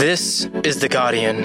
This 0.00 0.48
is 0.64 0.80
The 0.80 0.88
Guardian. 0.88 1.42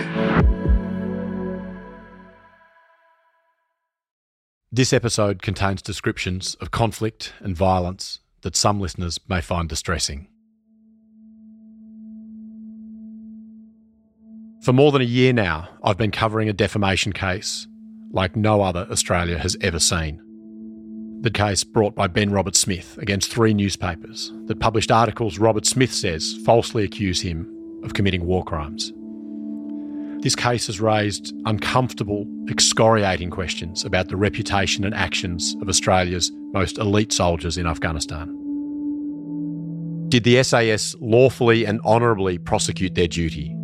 This 4.72 4.94
episode 4.94 5.42
contains 5.42 5.82
descriptions 5.82 6.56
of 6.62 6.72
conflict 6.72 7.34
and 7.42 7.54
violence 7.54 8.22
that 8.44 8.56
some 8.56 8.80
listeners 8.80 9.20
may 9.28 9.42
find 9.42 9.68
distressing. 9.68 10.30
For 14.64 14.72
more 14.72 14.94
than 14.94 15.02
a 15.02 15.04
year 15.04 15.34
now, 15.34 15.68
I've 15.84 15.98
been 15.98 16.12
covering 16.12 16.48
a 16.48 16.54
defamation 16.54 17.12
case 17.12 17.68
like 18.12 18.38
no 18.38 18.62
other 18.62 18.88
Australia 18.90 19.38
has 19.38 19.58
ever 19.60 19.80
seen. 19.80 20.22
The 21.20 21.30
case 21.30 21.66
brought 21.66 21.94
by 21.94 22.08
Ben 22.08 22.32
Roberts-Smith 22.32 23.00
against 23.00 23.34
three 23.34 23.54
newspapers 23.54 24.32
that 24.46 24.62
published 24.62 24.92
articles 24.92 25.40
Roberts-Smith 25.40 25.94
says 25.94 26.38
falsely 26.46 26.86
accuse 26.86 27.20
him 27.20 27.52
of 27.86 27.94
committing 27.94 28.26
war 28.26 28.44
crimes. 28.44 28.92
This 30.22 30.36
case 30.36 30.66
has 30.68 30.82
raised 30.82 31.36
uncomfortable, 31.46 32.26
excoriating 32.50 33.30
questions 33.30 33.86
about 33.86 34.08
the 34.08 34.18
reputation 34.18 34.84
and 34.84 34.96
actions 34.96 35.56
of 35.62 35.70
Australia's 35.70 36.32
most 36.52 36.80
elite 36.80 37.14
soldiers 37.14 37.58
in 37.58 37.68
Afghanistan. 37.68 38.42
Did 40.10 40.24
the 40.24 40.42
SAS 40.42 40.96
lawfully 41.00 41.66
and 41.66 41.80
honourably 41.82 42.40
prosecute 42.40 42.96
their 42.96 43.08
duty, 43.08 43.56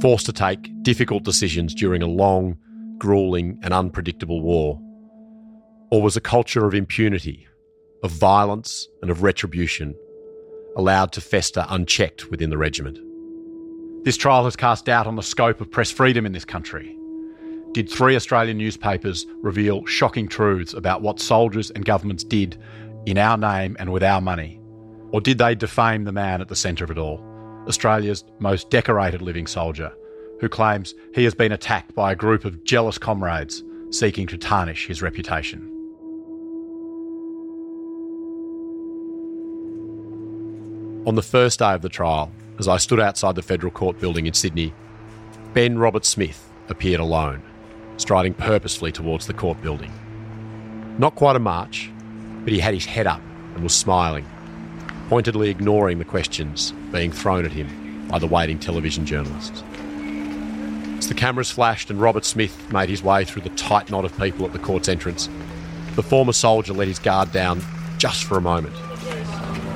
forced 0.00 0.26
to 0.26 0.32
take 0.32 0.72
difficult 0.82 1.22
decisions 1.22 1.74
during 1.74 2.02
a 2.02 2.06
long, 2.06 2.56
grueling, 2.98 3.58
and 3.62 3.72
unpredictable 3.72 4.40
war? 4.42 4.80
Or 5.90 6.02
was 6.02 6.16
a 6.16 6.20
culture 6.20 6.66
of 6.66 6.74
impunity, 6.74 7.46
of 8.02 8.10
violence, 8.10 8.88
and 9.02 9.10
of 9.10 9.22
retribution 9.22 9.94
allowed 10.76 11.12
to 11.12 11.20
fester 11.20 11.64
unchecked 11.68 12.30
within 12.30 12.50
the 12.50 12.58
regiment? 12.58 12.98
This 14.04 14.16
trial 14.16 14.44
has 14.44 14.56
cast 14.56 14.84
doubt 14.84 15.06
on 15.06 15.16
the 15.16 15.22
scope 15.22 15.60
of 15.60 15.70
press 15.70 15.90
freedom 15.90 16.24
in 16.24 16.32
this 16.32 16.44
country. 16.44 16.96
Did 17.72 17.90
three 17.90 18.16
Australian 18.16 18.56
newspapers 18.56 19.26
reveal 19.42 19.84
shocking 19.86 20.28
truths 20.28 20.72
about 20.72 21.02
what 21.02 21.20
soldiers 21.20 21.70
and 21.70 21.84
governments 21.84 22.24
did 22.24 22.56
in 23.06 23.18
our 23.18 23.36
name 23.36 23.76
and 23.78 23.92
with 23.92 24.02
our 24.02 24.20
money? 24.20 24.60
Or 25.10 25.20
did 25.20 25.38
they 25.38 25.54
defame 25.54 26.04
the 26.04 26.12
man 26.12 26.40
at 26.40 26.48
the 26.48 26.56
centre 26.56 26.84
of 26.84 26.90
it 26.90 26.98
all, 26.98 27.20
Australia's 27.66 28.24
most 28.38 28.70
decorated 28.70 29.20
living 29.20 29.46
soldier, 29.46 29.92
who 30.40 30.48
claims 30.48 30.94
he 31.14 31.24
has 31.24 31.34
been 31.34 31.52
attacked 31.52 31.94
by 31.94 32.12
a 32.12 32.16
group 32.16 32.44
of 32.44 32.64
jealous 32.64 32.98
comrades 32.98 33.62
seeking 33.90 34.26
to 34.28 34.38
tarnish 34.38 34.86
his 34.86 35.02
reputation? 35.02 35.60
On 41.06 41.14
the 41.14 41.22
first 41.22 41.58
day 41.58 41.72
of 41.72 41.82
the 41.82 41.88
trial, 41.88 42.30
as 42.58 42.68
I 42.68 42.76
stood 42.76 43.00
outside 43.00 43.34
the 43.34 43.42
Federal 43.42 43.70
Court 43.70 44.00
building 44.00 44.26
in 44.26 44.34
Sydney, 44.34 44.74
Ben 45.54 45.78
Roberts-Smith 45.78 46.50
appeared 46.68 47.00
alone, 47.00 47.42
striding 47.96 48.34
purposefully 48.34 48.92
towards 48.92 49.26
the 49.26 49.34
court 49.34 49.60
building. 49.62 49.92
Not 50.98 51.14
quite 51.14 51.36
a 51.36 51.40
march, 51.40 51.90
but 52.44 52.52
he 52.52 52.58
had 52.58 52.74
his 52.74 52.84
head 52.84 53.06
up 53.06 53.22
and 53.54 53.62
was 53.62 53.74
smiling, 53.74 54.26
pointedly 55.08 55.50
ignoring 55.50 55.98
the 55.98 56.04
questions 56.04 56.72
being 56.92 57.12
thrown 57.12 57.44
at 57.44 57.52
him 57.52 58.08
by 58.08 58.18
the 58.18 58.26
waiting 58.26 58.58
television 58.58 59.06
journalists. 59.06 59.62
As 60.98 61.08
the 61.08 61.14
cameras 61.14 61.50
flashed 61.50 61.90
and 61.90 62.00
Roberts-Smith 62.00 62.72
made 62.72 62.88
his 62.88 63.04
way 63.04 63.24
through 63.24 63.42
the 63.42 63.50
tight 63.50 63.90
knot 63.90 64.04
of 64.04 64.18
people 64.18 64.44
at 64.44 64.52
the 64.52 64.58
court's 64.58 64.88
entrance, 64.88 65.28
the 65.94 66.02
former 66.02 66.32
soldier 66.32 66.72
let 66.72 66.88
his 66.88 66.98
guard 66.98 67.30
down 67.30 67.62
just 67.98 68.24
for 68.24 68.36
a 68.36 68.40
moment 68.40 68.74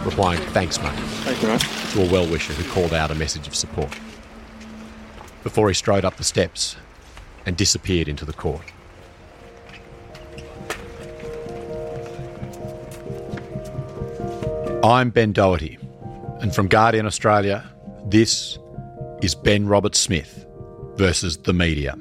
replying, 0.04 0.40
Thanks, 0.52 0.78
mate, 0.82 0.92
Thank 1.24 1.42
you, 1.42 1.48
mate. 1.48 1.60
to 1.60 2.02
a 2.02 2.12
well 2.12 2.28
wisher 2.30 2.52
who 2.52 2.68
called 2.72 2.92
out 2.92 3.10
a 3.10 3.14
message 3.14 3.46
of 3.46 3.54
support. 3.54 3.90
Before 5.42 5.68
he 5.68 5.74
strode 5.74 6.04
up 6.04 6.16
the 6.16 6.24
steps 6.24 6.76
and 7.46 7.56
disappeared 7.56 8.08
into 8.08 8.24
the 8.24 8.32
court. 8.32 8.62
I'm 14.84 15.10
Ben 15.10 15.32
Doherty, 15.32 15.78
and 16.40 16.54
from 16.54 16.66
Guardian 16.66 17.06
Australia, 17.06 17.64
this 18.06 18.58
is 19.22 19.34
Ben 19.34 19.66
Roberts-Smith 19.68 20.44
versus 20.96 21.36
the 21.38 21.52
media. 21.52 21.96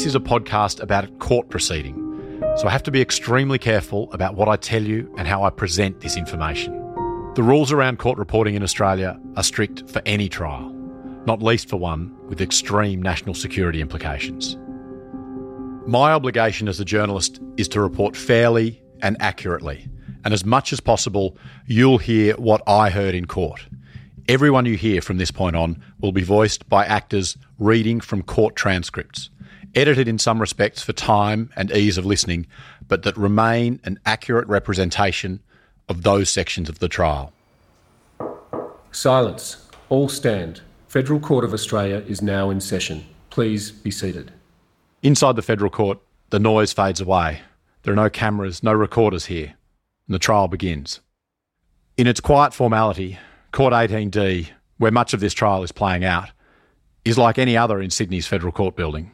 This 0.00 0.06
is 0.06 0.14
a 0.14 0.20
podcast 0.20 0.80
about 0.80 1.04
a 1.04 1.08
court 1.18 1.50
proceeding, 1.50 1.94
so 2.56 2.66
I 2.66 2.70
have 2.70 2.82
to 2.84 2.90
be 2.90 3.02
extremely 3.02 3.58
careful 3.58 4.10
about 4.14 4.34
what 4.34 4.48
I 4.48 4.56
tell 4.56 4.82
you 4.82 5.14
and 5.18 5.28
how 5.28 5.42
I 5.42 5.50
present 5.50 6.00
this 6.00 6.16
information. 6.16 6.72
The 7.34 7.42
rules 7.42 7.70
around 7.70 7.98
court 7.98 8.16
reporting 8.16 8.54
in 8.54 8.62
Australia 8.62 9.20
are 9.36 9.42
strict 9.42 9.90
for 9.90 10.00
any 10.06 10.30
trial, 10.30 10.70
not 11.26 11.42
least 11.42 11.68
for 11.68 11.76
one 11.76 12.16
with 12.28 12.40
extreme 12.40 13.02
national 13.02 13.34
security 13.34 13.82
implications. 13.82 14.56
My 15.86 16.12
obligation 16.12 16.66
as 16.66 16.80
a 16.80 16.84
journalist 16.86 17.38
is 17.58 17.68
to 17.68 17.82
report 17.82 18.16
fairly 18.16 18.82
and 19.02 19.18
accurately, 19.20 19.86
and 20.24 20.32
as 20.32 20.46
much 20.46 20.72
as 20.72 20.80
possible, 20.80 21.36
you'll 21.66 21.98
hear 21.98 22.34
what 22.36 22.62
I 22.66 22.88
heard 22.88 23.14
in 23.14 23.26
court. 23.26 23.66
Everyone 24.30 24.64
you 24.64 24.78
hear 24.78 25.02
from 25.02 25.18
this 25.18 25.30
point 25.30 25.56
on 25.56 25.84
will 26.00 26.12
be 26.12 26.22
voiced 26.22 26.70
by 26.70 26.86
actors 26.86 27.36
reading 27.58 28.00
from 28.00 28.22
court 28.22 28.56
transcripts 28.56 29.28
edited 29.74 30.08
in 30.08 30.18
some 30.18 30.40
respects 30.40 30.82
for 30.82 30.92
time 30.92 31.50
and 31.56 31.70
ease 31.70 31.98
of 31.98 32.06
listening, 32.06 32.46
but 32.88 33.02
that 33.02 33.16
remain 33.16 33.80
an 33.84 33.98
accurate 34.06 34.48
representation 34.48 35.40
of 35.88 36.02
those 36.02 36.30
sections 36.30 36.68
of 36.68 36.78
the 36.78 36.88
trial. 36.88 37.32
Silence. 38.92 39.68
All 39.88 40.08
stand. 40.08 40.60
Federal 40.88 41.20
Court 41.20 41.44
of 41.44 41.54
Australia 41.54 42.04
is 42.08 42.22
now 42.22 42.50
in 42.50 42.60
session. 42.60 43.04
Please 43.30 43.70
be 43.70 43.90
seated. 43.90 44.32
Inside 45.02 45.36
the 45.36 45.42
federal 45.42 45.70
court, 45.70 45.98
the 46.30 46.38
noise 46.38 46.72
fades 46.72 47.00
away. 47.00 47.40
There 47.82 47.92
are 47.92 47.96
no 47.96 48.10
cameras, 48.10 48.62
no 48.62 48.72
recorders 48.72 49.26
here, 49.26 49.54
and 50.06 50.14
the 50.14 50.18
trial 50.18 50.48
begins. 50.48 51.00
In 51.96 52.06
its 52.06 52.20
quiet 52.20 52.52
formality, 52.52 53.18
Court 53.52 53.72
18D, 53.72 54.48
where 54.78 54.90
much 54.90 55.12
of 55.14 55.20
this 55.20 55.34
trial 55.34 55.62
is 55.62 55.72
playing 55.72 56.04
out, 56.04 56.30
is 57.04 57.18
like 57.18 57.38
any 57.38 57.56
other 57.56 57.80
in 57.80 57.90
Sydney's 57.90 58.26
federal 58.26 58.52
court 58.52 58.76
building. 58.76 59.12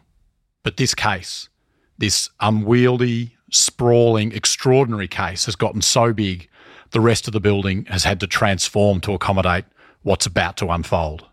But 0.67 0.79
this 0.79 0.97
case, 0.97 1.49
this 1.97 2.29
unwieldy, 2.41 3.37
sprawling, 3.53 4.33
extraordinary 4.33 5.07
case, 5.07 5.45
has 5.45 5.55
gotten 5.55 5.81
so 5.81 6.13
big, 6.13 6.49
the 6.91 7.01
rest 7.01 7.29
of 7.29 7.33
the 7.33 7.39
building 7.39 7.85
has 7.85 8.03
had 8.03 8.19
to 8.19 8.27
transform 8.27 9.01
to 9.03 9.13
accommodate 9.13 9.65
what's 10.03 10.27
about 10.27 10.57
to 10.57 10.71
unfold. 10.71 11.25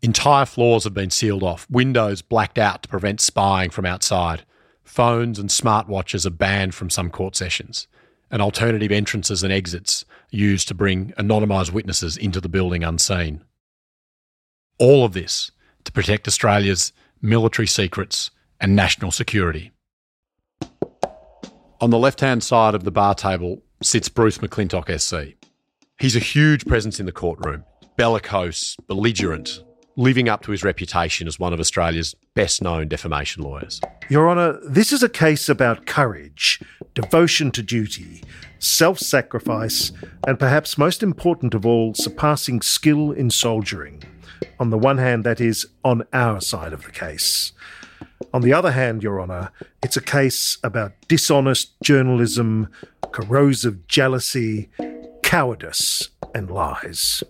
Entire 0.00 0.46
floors 0.46 0.84
have 0.84 0.94
been 0.94 1.10
sealed 1.10 1.42
off, 1.42 1.66
windows 1.68 2.22
blacked 2.22 2.56
out 2.56 2.82
to 2.82 2.88
prevent 2.88 3.20
spying 3.20 3.68
from 3.68 3.84
outside, 3.84 4.42
phones 4.82 5.38
and 5.38 5.50
smartwatches 5.50 6.24
are 6.24 6.30
banned 6.30 6.74
from 6.74 6.88
some 6.88 7.10
court 7.10 7.36
sessions, 7.36 7.88
and 8.30 8.40
alternative 8.40 8.90
entrances 8.90 9.42
and 9.42 9.52
exits 9.52 10.06
used 10.30 10.66
to 10.68 10.74
bring 10.74 11.12
anonymised 11.18 11.72
witnesses 11.72 12.16
into 12.16 12.40
the 12.40 12.48
building 12.48 12.82
unseen. 12.82 13.44
All 14.78 15.04
of 15.04 15.12
this 15.12 15.50
to 15.84 15.92
protect 15.92 16.26
Australia's 16.26 16.94
military 17.20 17.66
secrets, 17.66 18.30
and 18.60 18.74
national 18.74 19.10
security. 19.10 19.72
On 21.80 21.90
the 21.90 21.98
left 21.98 22.20
hand 22.20 22.42
side 22.42 22.74
of 22.74 22.84
the 22.84 22.90
bar 22.90 23.14
table 23.14 23.62
sits 23.82 24.08
Bruce 24.08 24.38
McClintock 24.38 24.98
SC. 24.98 25.36
He's 26.00 26.16
a 26.16 26.20
huge 26.20 26.66
presence 26.66 26.98
in 26.98 27.06
the 27.06 27.12
courtroom, 27.12 27.64
bellicose, 27.96 28.76
belligerent, 28.88 29.62
living 29.96 30.28
up 30.28 30.42
to 30.42 30.52
his 30.52 30.62
reputation 30.62 31.26
as 31.26 31.38
one 31.38 31.52
of 31.52 31.60
Australia's 31.60 32.14
best 32.34 32.62
known 32.62 32.88
defamation 32.88 33.42
lawyers. 33.42 33.80
Your 34.08 34.28
Honour, 34.28 34.58
this 34.64 34.92
is 34.92 35.02
a 35.02 35.08
case 35.08 35.48
about 35.48 35.86
courage, 35.86 36.60
devotion 36.94 37.50
to 37.52 37.62
duty, 37.62 38.22
self 38.58 38.98
sacrifice, 38.98 39.92
and 40.26 40.38
perhaps 40.38 40.78
most 40.78 41.02
important 41.02 41.54
of 41.54 41.66
all, 41.66 41.94
surpassing 41.94 42.62
skill 42.62 43.10
in 43.10 43.30
soldiering. 43.30 44.02
On 44.60 44.70
the 44.70 44.78
one 44.78 44.98
hand, 44.98 45.24
that 45.24 45.40
is 45.40 45.66
on 45.84 46.04
our 46.12 46.40
side 46.40 46.72
of 46.72 46.84
the 46.84 46.90
case. 46.90 47.52
On 48.34 48.42
the 48.42 48.52
other 48.52 48.72
hand, 48.72 49.02
Your 49.02 49.20
Honour, 49.20 49.50
it's 49.82 49.96
a 49.96 50.02
case 50.02 50.58
about 50.62 50.92
dishonest 51.08 51.72
journalism, 51.82 52.68
corrosive 53.12 53.86
jealousy, 53.86 54.68
cowardice, 55.22 56.10
and 56.34 56.50
lies. 56.50 57.22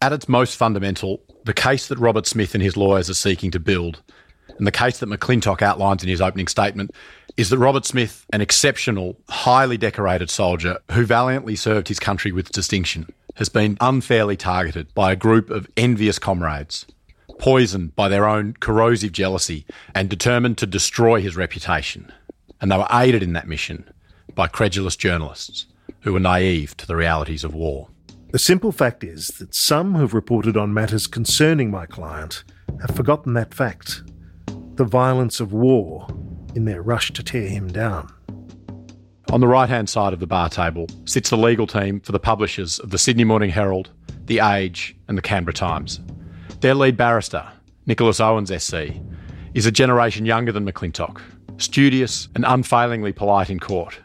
At 0.00 0.12
its 0.12 0.28
most 0.28 0.56
fundamental, 0.56 1.20
the 1.44 1.54
case 1.54 1.88
that 1.88 1.98
Roberts-Smith 1.98 2.54
and 2.54 2.62
his 2.62 2.76
lawyers 2.76 3.08
are 3.10 3.14
seeking 3.14 3.50
to 3.52 3.60
build, 3.60 4.02
and 4.58 4.66
the 4.66 4.72
case 4.72 4.98
that 4.98 5.08
McClintock 5.08 5.62
outlines 5.62 6.02
in 6.02 6.08
his 6.08 6.20
opening 6.20 6.46
statement, 6.46 6.90
is 7.36 7.50
that 7.50 7.58
Roberts-Smith, 7.58 8.24
an 8.32 8.40
exceptional, 8.40 9.16
highly 9.28 9.76
decorated 9.76 10.30
soldier 10.30 10.78
who 10.92 11.04
valiantly 11.04 11.56
served 11.56 11.88
his 11.88 11.98
country 11.98 12.30
with 12.30 12.52
distinction, 12.52 13.08
has 13.34 13.48
been 13.48 13.76
unfairly 13.80 14.36
targeted 14.36 14.92
by 14.94 15.12
a 15.12 15.16
group 15.16 15.50
of 15.50 15.68
envious 15.76 16.18
comrades, 16.18 16.86
poisoned 17.38 17.94
by 17.96 18.08
their 18.08 18.26
own 18.26 18.54
corrosive 18.60 19.12
jealousy 19.12 19.66
and 19.94 20.08
determined 20.08 20.58
to 20.58 20.66
destroy 20.66 21.20
his 21.20 21.36
reputation. 21.36 22.12
And 22.60 22.70
they 22.70 22.76
were 22.76 22.86
aided 22.92 23.22
in 23.22 23.32
that 23.32 23.48
mission 23.48 23.88
by 24.34 24.46
credulous 24.46 24.96
journalists 24.96 25.66
who 26.00 26.12
were 26.12 26.20
naive 26.20 26.76
to 26.76 26.86
the 26.86 26.96
realities 26.96 27.44
of 27.44 27.54
war. 27.54 27.88
The 28.30 28.38
simple 28.38 28.72
fact 28.72 29.04
is 29.04 29.28
that 29.38 29.54
some 29.54 29.94
who've 29.94 30.14
reported 30.14 30.56
on 30.56 30.74
matters 30.74 31.06
concerning 31.06 31.70
my 31.70 31.86
client 31.86 32.44
have 32.80 32.96
forgotten 32.96 33.34
that 33.34 33.54
fact 33.54 34.02
the 34.74 34.84
violence 34.84 35.38
of 35.38 35.52
war 35.52 36.08
in 36.54 36.64
their 36.64 36.82
rush 36.82 37.12
to 37.12 37.22
tear 37.22 37.48
him 37.48 37.68
down. 37.68 38.12
On 39.34 39.40
the 39.40 39.48
right 39.48 39.68
hand 39.68 39.88
side 39.88 40.12
of 40.12 40.20
the 40.20 40.28
bar 40.28 40.48
table 40.48 40.86
sits 41.06 41.30
the 41.30 41.36
legal 41.36 41.66
team 41.66 41.98
for 41.98 42.12
the 42.12 42.20
publishers 42.20 42.78
of 42.78 42.90
the 42.90 42.98
Sydney 42.98 43.24
Morning 43.24 43.50
Herald, 43.50 43.90
The 44.26 44.38
Age, 44.38 44.94
and 45.08 45.18
the 45.18 45.22
Canberra 45.22 45.52
Times. 45.52 45.98
Their 46.60 46.76
lead 46.76 46.96
barrister, 46.96 47.44
Nicholas 47.84 48.20
Owens 48.20 48.52
SC, 48.56 48.92
is 49.52 49.66
a 49.66 49.72
generation 49.72 50.24
younger 50.24 50.52
than 50.52 50.64
McClintock, 50.64 51.20
studious 51.56 52.28
and 52.36 52.44
unfailingly 52.46 53.12
polite 53.12 53.50
in 53.50 53.58
court. 53.58 53.98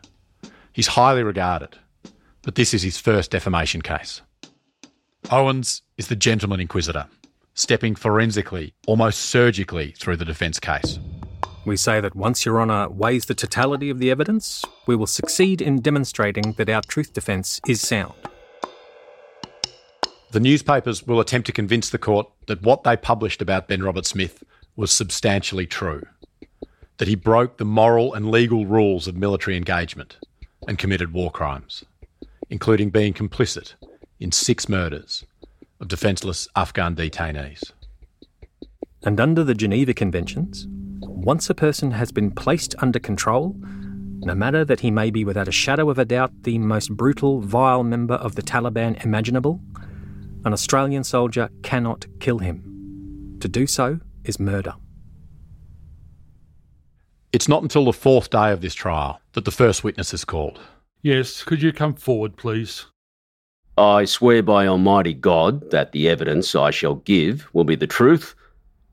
He's 0.74 0.88
highly 0.88 1.22
regarded, 1.22 1.78
but 2.42 2.56
this 2.56 2.74
is 2.74 2.81
his 2.81 2.98
first 2.98 3.30
defamation 3.30 3.84
case. 3.84 4.24
Owens 5.30 5.84
is 6.00 6.08
the 6.08 6.16
gentleman 6.16 6.60
inquisitor, 6.60 7.06
stepping 7.54 7.94
forensically, 7.94 8.74
almost 8.88 9.20
surgically, 9.20 9.92
through 9.92 10.18
the 10.18 10.26
defence 10.26 10.60
case. 10.60 10.98
We 11.69 11.77
say 11.77 12.01
that 12.01 12.16
once 12.16 12.48
Your 12.48 12.60
Honour 12.60 12.89
weighs 12.89 13.25
the 13.25 13.36
totality 13.36 13.92
of 13.92 14.00
the 14.00 14.10
evidence, 14.10 14.66
we 14.88 14.95
will 14.95 15.06
succeed 15.06 15.62
in 15.62 15.81
demonstrating 15.81 16.54
that 16.54 16.68
our 16.68 16.81
truth 16.81 17.13
defence 17.13 17.62
is 17.68 17.80
sound. 17.80 18.16
The 20.31 20.39
newspapers 20.39 21.06
will 21.06 21.19
attempt 21.19 21.45
to 21.45 21.51
convince 21.51 21.92
the 21.92 22.00
court 22.00 22.27
that 22.48 22.63
what 22.63 22.83
they 22.83 22.98
published 22.98 23.39
about 23.39 23.68
Ben 23.68 23.83
Roberts-Smith 23.83 24.44
was 24.75 24.89
substantially 24.89 25.68
true, 25.68 26.07
that 26.98 27.07
he 27.07 27.13
broke 27.13 27.57
the 27.57 27.66
moral 27.66 28.16
and 28.16 28.31
legal 28.31 28.66
rules 28.66 29.07
of 29.07 29.16
military 29.16 29.56
engagement 29.56 30.18
and 30.68 30.80
committed 30.80 31.13
war 31.13 31.30
crimes, 31.30 31.86
including 32.50 32.89
being 32.89 33.13
complicit 33.13 33.75
in 34.19 34.31
six 34.31 34.68
murders 34.68 35.24
of 35.80 35.88
defenceless 35.88 36.48
Afghan 36.56 36.95
detainees. 36.95 37.62
And 39.04 39.19
under 39.19 39.44
the 39.44 39.54
Geneva 39.54 39.94
Conventions, 39.94 40.68
once 41.01 41.50
a 41.50 41.56
person 41.56 41.92
has 41.92 42.12
been 42.12 42.31
placed 42.31 42.75
under 42.80 43.00
control, 43.00 43.56
no 44.22 44.36
matter 44.36 44.66
that 44.66 44.81
he 44.81 44.92
may 44.92 45.10
be 45.12 45.24
without 45.24 45.48
a 45.48 45.51
shadow 45.51 45.90
of 45.90 45.98
a 45.98 46.06
doubt 46.06 46.31
the 46.44 46.57
most 46.57 46.96
brutal, 46.96 47.42
vile 47.42 47.84
member 47.84 48.16
of 48.16 48.36
the 48.36 48.42
Taliban 48.42 49.04
imaginable, 49.04 49.62
an 50.46 50.54
Australian 50.54 51.04
soldier 51.04 51.50
cannot 51.63 52.06
kill 52.19 52.40
him. 52.40 53.38
To 53.42 53.48
do 53.48 53.68
so 53.68 54.00
is 54.24 54.40
murder. 54.40 54.75
It's 57.31 57.48
not 57.48 57.62
until 57.62 57.86
the 57.86 57.94
fourth 57.94 58.30
day 58.30 58.52
of 58.52 58.62
this 58.62 58.74
trial 58.74 59.22
that 59.34 59.45
the 59.45 59.52
first 59.52 59.84
witness 59.84 60.13
is 60.13 60.25
called. 60.25 60.60
Yes, 61.02 61.44
could 61.44 61.62
you 61.62 61.72
come 61.72 61.94
forward, 61.94 62.36
please? 62.36 62.86
I 63.78 64.04
swear 64.04 64.44
by 64.44 64.68
Almighty 64.68 65.13
God 65.13 65.72
that 65.72 65.94
the 65.94 66.10
evidence 66.10 66.54
I 66.56 66.72
shall 66.72 66.95
give 66.95 67.48
will 67.54 67.63
be 67.63 67.78
the 67.78 67.88
truth, 67.88 68.36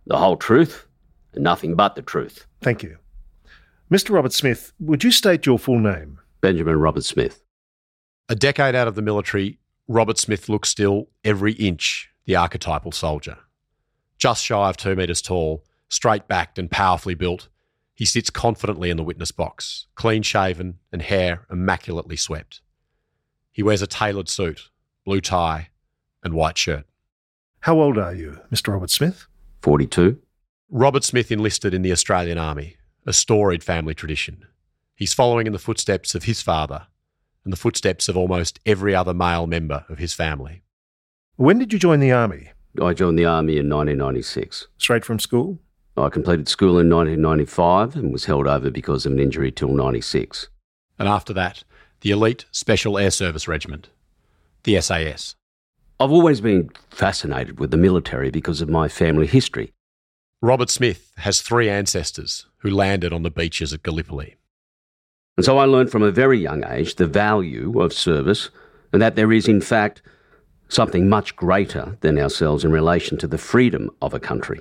the 0.06 0.18
whole 0.18 0.36
truth, 0.36 0.85
and 0.85 0.85
nothing 1.36 1.74
but 1.74 1.94
the 1.94 2.02
truth. 2.02 2.46
Thank 2.60 2.82
you. 2.82 2.98
Mr. 3.90 4.10
Roberts-Smith, 4.10 4.72
would 4.80 5.04
you 5.04 5.10
state 5.10 5.46
your 5.46 5.58
full 5.58 5.78
name? 5.78 6.18
Benjamin 6.40 6.78
Roberts-Smith. 6.78 7.42
A 8.28 8.34
decade 8.34 8.74
out 8.74 8.88
of 8.88 8.96
the 8.96 9.02
military, 9.02 9.58
Robert 9.86 10.18
Smith 10.18 10.48
looks 10.48 10.68
still 10.68 11.08
every 11.24 11.52
inch 11.52 12.10
the 12.24 12.34
archetypal 12.34 12.90
soldier. 12.90 13.38
Just 14.18 14.44
shy 14.44 14.68
of 14.68 14.76
two 14.76 14.96
metres 14.96 15.22
tall, 15.22 15.64
straight 15.88 16.26
backed 16.26 16.58
and 16.58 16.70
powerfully 16.70 17.14
built, 17.14 17.48
he 17.94 18.04
sits 18.04 18.28
confidently 18.28 18.90
in 18.90 18.96
the 18.96 19.04
witness 19.04 19.30
box, 19.30 19.86
clean 19.94 20.22
shaven 20.22 20.78
and 20.92 21.02
hair 21.02 21.46
immaculately 21.50 22.16
swept. 22.16 22.60
He 23.52 23.62
wears 23.62 23.80
a 23.80 23.86
tailored 23.86 24.28
suit, 24.28 24.70
blue 25.04 25.20
tie, 25.20 25.68
and 26.22 26.34
white 26.34 26.58
shirt. 26.58 26.84
How 27.60 27.80
old 27.80 27.96
are 27.96 28.14
you, 28.14 28.40
Mr. 28.52 28.72
Roberts-Smith? 28.72 29.26
42. 29.62 30.20
Roberts-Smith 30.70 31.30
enlisted 31.30 31.74
in 31.74 31.82
the 31.82 31.92
Australian 31.92 32.38
Army, 32.38 32.76
a 33.06 33.12
storied 33.12 33.62
family 33.62 33.94
tradition. 33.94 34.44
He's 34.96 35.14
following 35.14 35.46
in 35.46 35.52
the 35.52 35.60
footsteps 35.60 36.16
of 36.16 36.24
his 36.24 36.42
father 36.42 36.88
and 37.44 37.52
the 37.52 37.56
footsteps 37.56 38.08
of 38.08 38.16
almost 38.16 38.58
every 38.66 38.92
other 38.92 39.14
male 39.14 39.46
member 39.46 39.84
of 39.88 39.98
his 39.98 40.12
family. 40.12 40.62
When 41.36 41.60
did 41.60 41.72
you 41.72 41.78
join 41.78 42.00
the 42.00 42.10
Army? 42.10 42.50
I 42.82 42.94
joined 42.94 43.16
the 43.16 43.26
Army 43.26 43.58
in 43.58 43.70
1996. 43.70 44.66
Straight 44.76 45.04
from 45.04 45.20
school? 45.20 45.60
I 45.96 46.08
completed 46.08 46.48
school 46.48 46.80
in 46.80 46.90
1995 46.90 47.94
and 47.94 48.12
was 48.12 48.24
held 48.24 48.48
over 48.48 48.68
because 48.68 49.06
of 49.06 49.12
an 49.12 49.20
injury 49.20 49.52
till 49.52 49.72
96. 49.72 50.48
And 50.98 51.08
after 51.08 51.32
that, 51.34 51.62
the 52.00 52.10
elite 52.10 52.44
Special 52.50 52.98
Air 52.98 53.12
Service 53.12 53.46
Regiment, 53.46 53.88
the 54.64 54.80
SAS. 54.80 55.36
I've 56.00 56.10
always 56.10 56.40
been 56.40 56.70
fascinated 56.90 57.60
with 57.60 57.70
the 57.70 57.76
military 57.76 58.32
because 58.32 58.60
of 58.60 58.68
my 58.68 58.88
family 58.88 59.28
history. 59.28 59.72
Roberts-Smith 60.42 61.12
has 61.16 61.40
three 61.40 61.70
ancestors 61.70 62.46
who 62.58 62.70
landed 62.70 63.12
on 63.12 63.22
the 63.22 63.30
beaches 63.30 63.72
at 63.72 63.82
Gallipoli. 63.82 64.36
And 65.36 65.44
so 65.44 65.58
I 65.58 65.64
learned 65.64 65.90
from 65.90 66.02
a 66.02 66.10
very 66.10 66.38
young 66.38 66.62
age 66.64 66.96
the 66.96 67.06
value 67.06 67.80
of 67.80 67.92
service 67.92 68.50
and 68.92 69.00
that 69.00 69.16
there 69.16 69.32
is, 69.32 69.48
in 69.48 69.60
fact, 69.60 70.02
something 70.68 71.08
much 71.08 71.36
greater 71.36 71.96
than 72.00 72.18
ourselves 72.18 72.64
in 72.64 72.70
relation 72.70 73.16
to 73.18 73.26
the 73.26 73.38
freedom 73.38 73.90
of 74.02 74.12
a 74.12 74.20
country. 74.20 74.60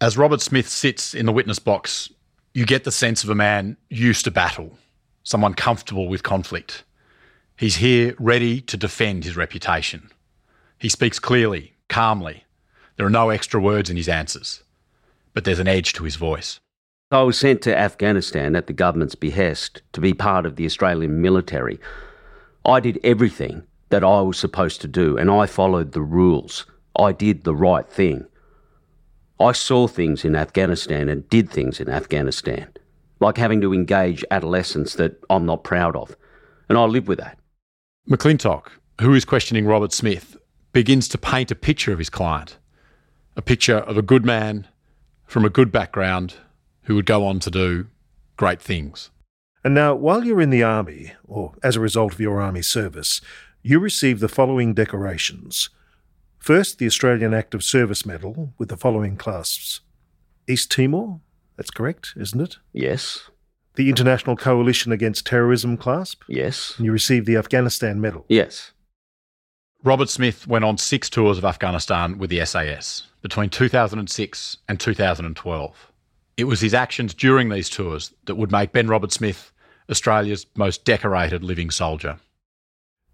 As 0.00 0.18
Roberts-Smith 0.18 0.68
sits 0.68 1.14
in 1.14 1.26
the 1.26 1.32
witness 1.32 1.58
box, 1.58 2.10
you 2.52 2.66
get 2.66 2.84
the 2.84 2.92
sense 2.92 3.22
of 3.22 3.30
a 3.30 3.34
man 3.34 3.76
used 3.90 4.24
to 4.24 4.30
battle, 4.30 4.76
someone 5.22 5.54
comfortable 5.54 6.08
with 6.08 6.24
conflict. 6.24 6.82
He's 7.56 7.76
here 7.76 8.14
ready 8.18 8.60
to 8.62 8.76
defend 8.76 9.24
his 9.24 9.36
reputation. 9.36 10.10
He 10.78 10.88
speaks 10.88 11.18
clearly, 11.18 11.74
calmly. 11.88 12.44
There 12.96 13.06
are 13.06 13.10
no 13.10 13.30
extra 13.30 13.60
words 13.60 13.90
in 13.90 13.96
his 13.96 14.08
answers, 14.08 14.62
but 15.34 15.44
there's 15.44 15.58
an 15.58 15.68
edge 15.68 15.92
to 15.94 16.04
his 16.04 16.16
voice. 16.16 16.60
I 17.10 17.22
was 17.22 17.38
sent 17.38 17.62
to 17.62 17.76
Afghanistan 17.76 18.54
at 18.54 18.66
the 18.66 18.72
government's 18.72 19.14
behest 19.14 19.82
to 19.92 20.00
be 20.00 20.14
part 20.14 20.46
of 20.46 20.56
the 20.56 20.64
Australian 20.64 21.20
military. 21.20 21.80
I 22.64 22.80
did 22.80 23.00
everything 23.02 23.64
that 23.88 24.04
I 24.04 24.20
was 24.20 24.38
supposed 24.38 24.80
to 24.82 24.88
do, 24.88 25.16
and 25.16 25.30
I 25.30 25.46
followed 25.46 25.92
the 25.92 26.02
rules. 26.02 26.66
I 26.96 27.12
did 27.12 27.44
the 27.44 27.54
right 27.54 27.88
thing. 27.88 28.26
I 29.40 29.52
saw 29.52 29.88
things 29.88 30.24
in 30.24 30.36
Afghanistan 30.36 31.08
and 31.08 31.28
did 31.28 31.50
things 31.50 31.80
in 31.80 31.88
Afghanistan, 31.88 32.68
like 33.18 33.38
having 33.38 33.60
to 33.62 33.74
engage 33.74 34.24
adolescents 34.30 34.94
that 34.94 35.20
I'm 35.28 35.46
not 35.46 35.64
proud 35.64 35.96
of, 35.96 36.16
and 36.68 36.78
I 36.78 36.84
live 36.84 37.08
with 37.08 37.18
that. 37.18 37.38
McClintock, 38.08 38.66
who 39.00 39.14
is 39.14 39.24
questioning 39.24 39.66
Roberts-Smith, 39.66 40.36
begins 40.72 41.08
to 41.08 41.18
paint 41.18 41.50
a 41.50 41.56
picture 41.56 41.92
of 41.92 41.98
his 41.98 42.10
client 42.10 42.56
a 43.36 43.42
picture 43.42 43.78
of 43.78 43.96
a 43.96 44.02
good 44.02 44.24
man 44.24 44.66
from 45.30 45.44
a 45.44 45.48
good 45.50 45.70
background 45.70 46.34
who 46.82 46.96
would 46.96 47.06
go 47.06 47.24
on 47.24 47.38
to 47.38 47.50
do 47.52 47.86
great 48.36 48.60
things. 48.60 49.10
And 49.62 49.72
now, 49.74 49.94
while 49.94 50.24
you're 50.24 50.40
in 50.40 50.50
the 50.50 50.64
Army, 50.64 51.12
or 51.24 51.52
as 51.62 51.76
a 51.76 51.80
result 51.80 52.12
of 52.12 52.20
your 52.20 52.40
Army 52.40 52.62
service, 52.62 53.20
you 53.62 53.78
receive 53.78 54.18
the 54.18 54.28
following 54.28 54.74
decorations. 54.74 55.70
First, 56.38 56.78
the 56.78 56.86
Australian 56.86 57.32
Active 57.32 57.62
Service 57.62 58.04
Medal 58.04 58.52
with 58.58 58.70
the 58.70 58.76
following 58.76 59.16
clasps 59.16 59.80
East 60.48 60.72
Timor, 60.72 61.20
that's 61.56 61.70
correct, 61.70 62.14
isn't 62.16 62.40
it? 62.40 62.56
Yes, 62.72 63.30
The 63.76 63.88
International 63.88 64.34
Coalition 64.34 64.90
Against 64.90 65.26
Terrorism 65.26 65.76
clasp, 65.76 66.22
yes, 66.26 66.74
and 66.76 66.86
you 66.86 66.92
receive 66.92 67.24
the 67.24 67.36
Afghanistan 67.36 68.00
Medal. 68.00 68.24
yes. 68.28 68.72
Roberts-Smith 69.82 70.46
went 70.46 70.64
on 70.64 70.76
six 70.76 71.08
tours 71.08 71.38
of 71.38 71.44
Afghanistan 71.44 72.18
with 72.18 72.28
the 72.28 72.44
SAS 72.44 73.06
between 73.22 73.48
2006 73.48 74.56
and 74.68 74.78
2012. 74.78 75.92
It 76.36 76.44
was 76.44 76.60
his 76.60 76.74
actions 76.74 77.14
during 77.14 77.48
these 77.48 77.70
tours 77.70 78.12
that 78.26 78.34
would 78.34 78.52
make 78.52 78.72
Ben 78.72 78.88
Roberts-Smith 78.88 79.52
Australia's 79.90 80.46
most 80.54 80.84
decorated 80.84 81.42
living 81.42 81.70
soldier. 81.70 82.18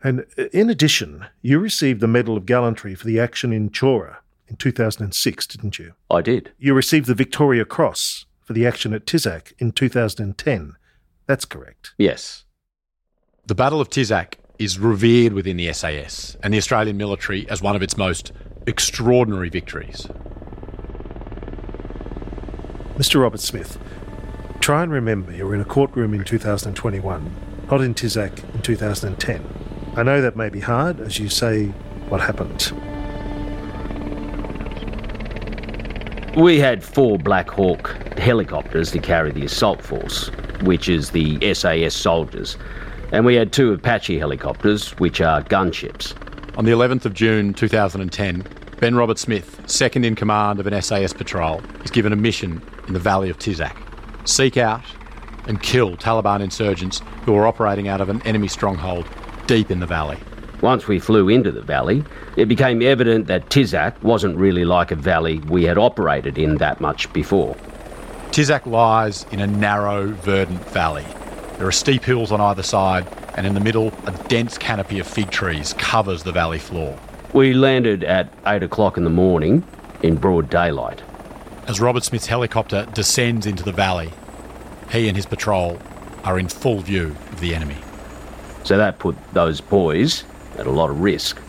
And 0.02 0.26
uh, 0.36 0.44
in 0.52 0.68
addition, 0.68 1.26
you 1.40 1.58
received 1.58 2.00
the 2.00 2.08
Medal 2.08 2.36
of 2.36 2.46
Gallantry 2.46 2.94
for 2.94 3.06
the 3.06 3.18
action 3.18 3.52
in 3.52 3.70
Chora 3.70 4.16
in 4.48 4.56
2006, 4.56 5.46
didn't 5.46 5.78
you? 5.78 5.94
I 6.10 6.20
did. 6.20 6.52
You 6.58 6.74
received 6.74 7.06
the 7.06 7.14
Victoria 7.14 7.64
Cross 7.64 8.26
for 8.42 8.52
the 8.52 8.66
action 8.66 8.92
at 8.92 9.06
Tizak 9.06 9.52
in 9.58 9.72
2010. 9.72 10.74
That's 11.26 11.44
correct. 11.44 11.92
Yes. 11.98 12.44
The 13.46 13.54
Battle 13.54 13.80
of 13.80 13.88
Tizak 13.88 14.34
is 14.58 14.78
revered 14.78 15.32
within 15.32 15.56
the 15.56 15.72
SAS 15.72 16.36
and 16.42 16.52
the 16.52 16.58
Australian 16.58 16.96
military 16.96 17.48
as 17.48 17.62
one 17.62 17.76
of 17.76 17.82
its 17.82 17.96
most 17.96 18.32
extraordinary 18.66 19.48
victories. 19.48 20.08
Mr. 22.96 23.20
Roberts-Smith, 23.20 23.78
try 24.60 24.82
and 24.82 24.90
remember 24.90 25.32
you 25.32 25.46
were 25.46 25.54
in 25.54 25.60
a 25.60 25.64
courtroom 25.64 26.14
in 26.14 26.24
2021, 26.24 27.30
not 27.70 27.80
in 27.80 27.94
Tizak 27.94 28.54
in 28.54 28.62
2010. 28.62 29.46
I 29.96 30.02
know 30.02 30.20
that 30.20 30.36
may 30.36 30.48
be 30.48 30.60
hard 30.60 31.00
as 31.00 31.18
you 31.18 31.28
say 31.28 31.66
what 32.08 32.20
happened. 32.20 32.72
We 36.36 36.58
had 36.58 36.84
four 36.84 37.18
Black 37.18 37.48
Hawk 37.48 37.96
helicopters 38.18 38.90
to 38.92 38.98
carry 38.98 39.30
the 39.30 39.44
assault 39.44 39.82
force, 39.82 40.28
which 40.62 40.88
is 40.88 41.10
the 41.10 41.54
SAS 41.54 41.94
soldiers, 41.94 42.56
and 43.12 43.24
we 43.24 43.34
had 43.34 43.52
two 43.52 43.72
Apache 43.72 44.18
helicopters, 44.18 44.90
which 44.98 45.20
are 45.20 45.42
gunships. 45.42 46.14
On 46.56 46.64
the 46.64 46.72
11th 46.72 47.04
of 47.04 47.14
June 47.14 47.54
2010, 47.54 48.46
Ben 48.80 48.94
Roberts-Smith, 48.94 49.60
second 49.66 50.04
in 50.04 50.14
command 50.14 50.60
of 50.60 50.66
an 50.66 50.80
SAS 50.82 51.12
patrol, 51.12 51.62
is 51.84 51.90
given 51.90 52.12
a 52.12 52.16
mission 52.16 52.60
in 52.86 52.92
the 52.92 52.98
valley 52.98 53.30
of 53.30 53.38
Tizak. 53.38 53.76
Seek 54.28 54.56
out 54.56 54.82
and 55.46 55.62
kill 55.62 55.96
Taliban 55.96 56.40
insurgents 56.40 57.00
who 57.24 57.34
are 57.36 57.46
operating 57.46 57.88
out 57.88 58.00
of 58.00 58.08
an 58.08 58.20
enemy 58.22 58.48
stronghold 58.48 59.06
deep 59.46 59.70
in 59.70 59.80
the 59.80 59.86
valley. 59.86 60.18
Once 60.60 60.88
we 60.88 60.98
flew 60.98 61.28
into 61.28 61.52
the 61.52 61.62
valley, 61.62 62.02
it 62.36 62.46
became 62.46 62.82
evident 62.82 63.26
that 63.26 63.48
Tizak 63.50 64.02
wasn't 64.02 64.36
really 64.36 64.64
like 64.64 64.90
a 64.90 64.96
valley 64.96 65.38
we 65.40 65.64
had 65.64 65.78
operated 65.78 66.38
in 66.38 66.56
that 66.56 66.80
much 66.80 67.12
before. 67.12 67.54
Tizak 68.30 68.66
lies 68.66 69.24
in 69.30 69.40
a 69.40 69.46
narrow, 69.46 70.08
verdant 70.08 70.64
valley. 70.70 71.04
There 71.58 71.66
are 71.66 71.72
steep 71.72 72.04
hills 72.04 72.32
on 72.32 72.40
either 72.40 72.62
side, 72.62 73.06
and 73.34 73.46
in 73.46 73.54
the 73.54 73.60
middle, 73.60 73.92
a 74.06 74.12
dense 74.28 74.58
canopy 74.58 74.98
of 74.98 75.06
fig 75.06 75.30
trees 75.30 75.72
covers 75.74 76.22
the 76.22 76.32
valley 76.32 76.58
floor. 76.58 76.98
We 77.32 77.54
landed 77.54 78.04
at 78.04 78.30
8 78.46 78.62
o'clock 78.62 78.98
in 78.98 79.04
the 79.04 79.10
morning 79.10 79.64
in 80.02 80.16
broad 80.16 80.50
daylight. 80.50 81.02
As 81.66 81.80
Roberts-Smith's 81.80 82.26
helicopter 82.26 82.86
descends 82.92 83.46
into 83.46 83.62
the 83.62 83.72
valley, 83.72 84.12
he 84.90 85.08
and 85.08 85.16
his 85.16 85.24
patrol 85.24 85.80
are 86.24 86.38
in 86.38 86.48
full 86.48 86.80
view 86.80 87.16
of 87.32 87.40
the 87.40 87.54
enemy. 87.54 87.78
So 88.64 88.76
that 88.76 88.98
put 88.98 89.16
those 89.32 89.60
boys 89.60 90.24
at 90.58 90.66
a 90.66 90.70
lot 90.70 90.90
of 90.90 91.00
risk. 91.00 91.40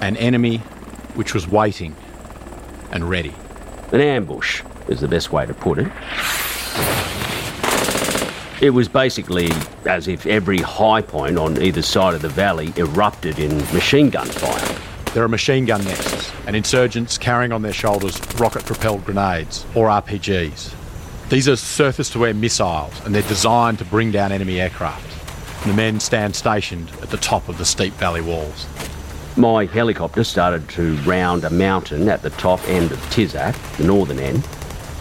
An 0.00 0.16
enemy 0.16 0.58
which 1.14 1.34
was 1.34 1.46
waiting 1.46 1.94
and 2.90 3.08
ready. 3.08 3.34
An 3.92 4.00
ambush 4.00 4.62
is 4.88 5.00
the 5.00 5.08
best 5.08 5.30
way 5.30 5.44
to 5.44 5.52
put 5.52 5.78
it. 5.78 5.92
It 8.62 8.70
was 8.70 8.86
basically 8.86 9.50
as 9.86 10.06
if 10.06 10.24
every 10.24 10.58
high 10.58 11.02
point 11.02 11.36
on 11.36 11.60
either 11.60 11.82
side 11.82 12.14
of 12.14 12.22
the 12.22 12.28
valley 12.28 12.72
erupted 12.76 13.40
in 13.40 13.58
machine 13.74 14.08
gun 14.08 14.28
fire. 14.28 14.78
There 15.14 15.24
are 15.24 15.28
machine 15.28 15.64
gun 15.64 15.82
nests 15.82 16.30
and 16.46 16.54
insurgents 16.54 17.18
carrying 17.18 17.50
on 17.50 17.62
their 17.62 17.72
shoulders 17.72 18.20
rocket 18.36 18.64
propelled 18.64 19.04
grenades 19.04 19.66
or 19.74 19.88
RPGs. 19.88 20.74
These 21.28 21.48
are 21.48 21.56
surface 21.56 22.08
to 22.10 22.24
air 22.24 22.34
missiles 22.34 23.04
and 23.04 23.12
they're 23.12 23.22
designed 23.22 23.80
to 23.80 23.84
bring 23.84 24.12
down 24.12 24.30
enemy 24.30 24.60
aircraft. 24.60 25.66
The 25.66 25.74
men 25.74 25.98
stand 25.98 26.36
stationed 26.36 26.88
at 27.02 27.10
the 27.10 27.16
top 27.16 27.48
of 27.48 27.58
the 27.58 27.64
steep 27.64 27.94
valley 27.94 28.20
walls. 28.20 28.68
My 29.36 29.64
helicopter 29.64 30.22
started 30.22 30.68
to 30.68 30.94
round 30.98 31.42
a 31.42 31.50
mountain 31.50 32.08
at 32.08 32.22
the 32.22 32.30
top 32.30 32.60
end 32.68 32.92
of 32.92 32.98
Tizak, 33.10 33.56
the 33.78 33.84
northern 33.84 34.20
end. 34.20 34.46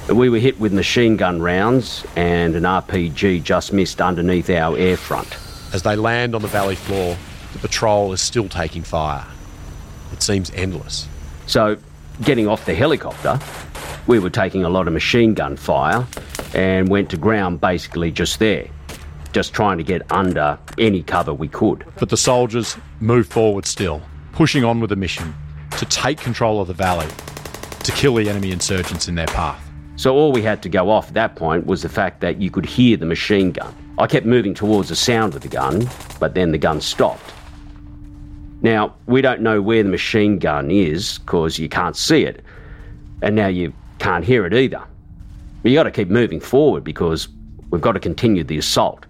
We 0.10 0.30
were 0.30 0.40
hit 0.40 0.60
with 0.60 0.74
machine 0.74 1.16
gun 1.16 1.42
rounds, 1.42 2.06
and 2.16 2.56
an 2.56 2.64
RPG 2.64 3.44
just 3.44 3.72
missed 3.72 4.02
underneath 4.02 4.50
our 4.50 4.78
air 4.78 4.98
front. 4.98 5.38
As 5.74 5.84
they 5.84 5.96
land 5.96 6.36
on 6.36 6.42
the 6.42 6.50
valley 6.50 6.76
floor, 6.76 7.16
the 7.54 7.60
patrol 7.60 8.12
is 8.12 8.20
still 8.20 8.50
taking 8.50 8.82
fire. 8.82 9.26
It 10.12 10.22
seems 10.22 10.52
endless. 10.52 11.08
So, 11.48 11.78
getting 12.24 12.48
off 12.48 12.66
the 12.66 12.74
helicopter, 12.74 13.40
we 14.08 14.20
were 14.20 14.30
taking 14.30 14.66
a 14.66 14.70
lot 14.70 14.88
of 14.88 14.94
machine 14.94 15.34
gun 15.34 15.56
fire 15.56 16.06
and 16.54 16.90
went 16.90 17.10
to 17.12 17.18
ground 17.18 17.62
basically 17.62 18.12
just 18.12 18.40
there, 18.40 18.68
just 19.32 19.54
trying 19.54 19.78
to 19.78 19.84
get 19.84 20.12
under 20.12 20.60
any 20.78 21.04
cover 21.04 21.34
we 21.34 21.48
could. 21.48 21.86
But 22.00 22.10
the 22.10 22.18
soldiers 22.18 22.76
move 23.00 23.28
forward 23.28 23.66
still, 23.66 24.02
pushing 24.34 24.66
on 24.66 24.82
with 24.82 24.90
the 24.90 24.98
mission 24.98 25.34
to 25.78 25.86
take 25.86 26.20
control 26.20 26.60
of 26.60 26.68
the 26.68 26.74
valley, 26.74 27.08
to 27.84 27.92
kill 27.94 28.16
the 28.16 28.30
enemy 28.30 28.52
insurgents 28.52 29.08
in 29.08 29.16
their 29.16 29.28
path. 29.28 29.71
So 30.02 30.16
all 30.16 30.32
we 30.32 30.42
had 30.42 30.64
to 30.64 30.68
go 30.68 30.90
off 30.90 31.10
at 31.10 31.14
that 31.14 31.36
point 31.36 31.68
was 31.68 31.84
the 31.84 31.88
fact 31.88 32.22
that 32.22 32.42
you 32.42 32.50
could 32.50 32.66
hear 32.66 32.98
the 32.98 33.06
machine 33.06 33.52
gun. 33.52 33.72
I 34.00 34.08
kept 34.08 34.26
moving 34.26 34.56
towards 34.56 34.90
the 34.90 34.96
sound 34.96 35.36
of 35.36 35.42
the 35.42 35.48
gun, 35.48 35.88
but 36.20 36.34
then 36.34 36.52
the 36.52 36.58
gun 36.58 36.82
stopped. 36.82 37.32
Now, 38.64 38.96
we 39.06 39.22
don't 39.22 39.42
know 39.42 39.62
where 39.62 39.84
the 39.84 39.90
machine 39.90 40.40
gun 40.40 40.72
is 40.72 41.20
because 41.20 41.60
you 41.60 41.70
can't 41.70 41.96
see 41.96 42.24
it, 42.24 42.44
and 43.22 43.36
now 43.36 43.46
you 43.46 43.74
can't 44.00 44.26
hear 44.26 44.44
it 44.48 44.56
either. 44.56 44.82
You 45.62 45.76
got 45.76 45.84
to 45.84 45.92
keep 45.92 46.10
moving 46.10 46.40
forward 46.40 46.84
because 46.84 47.28
we've 47.70 47.80
got 47.80 47.92
to 47.92 48.00
continue 48.00 48.44
the 48.44 48.58
assault. 48.58 49.06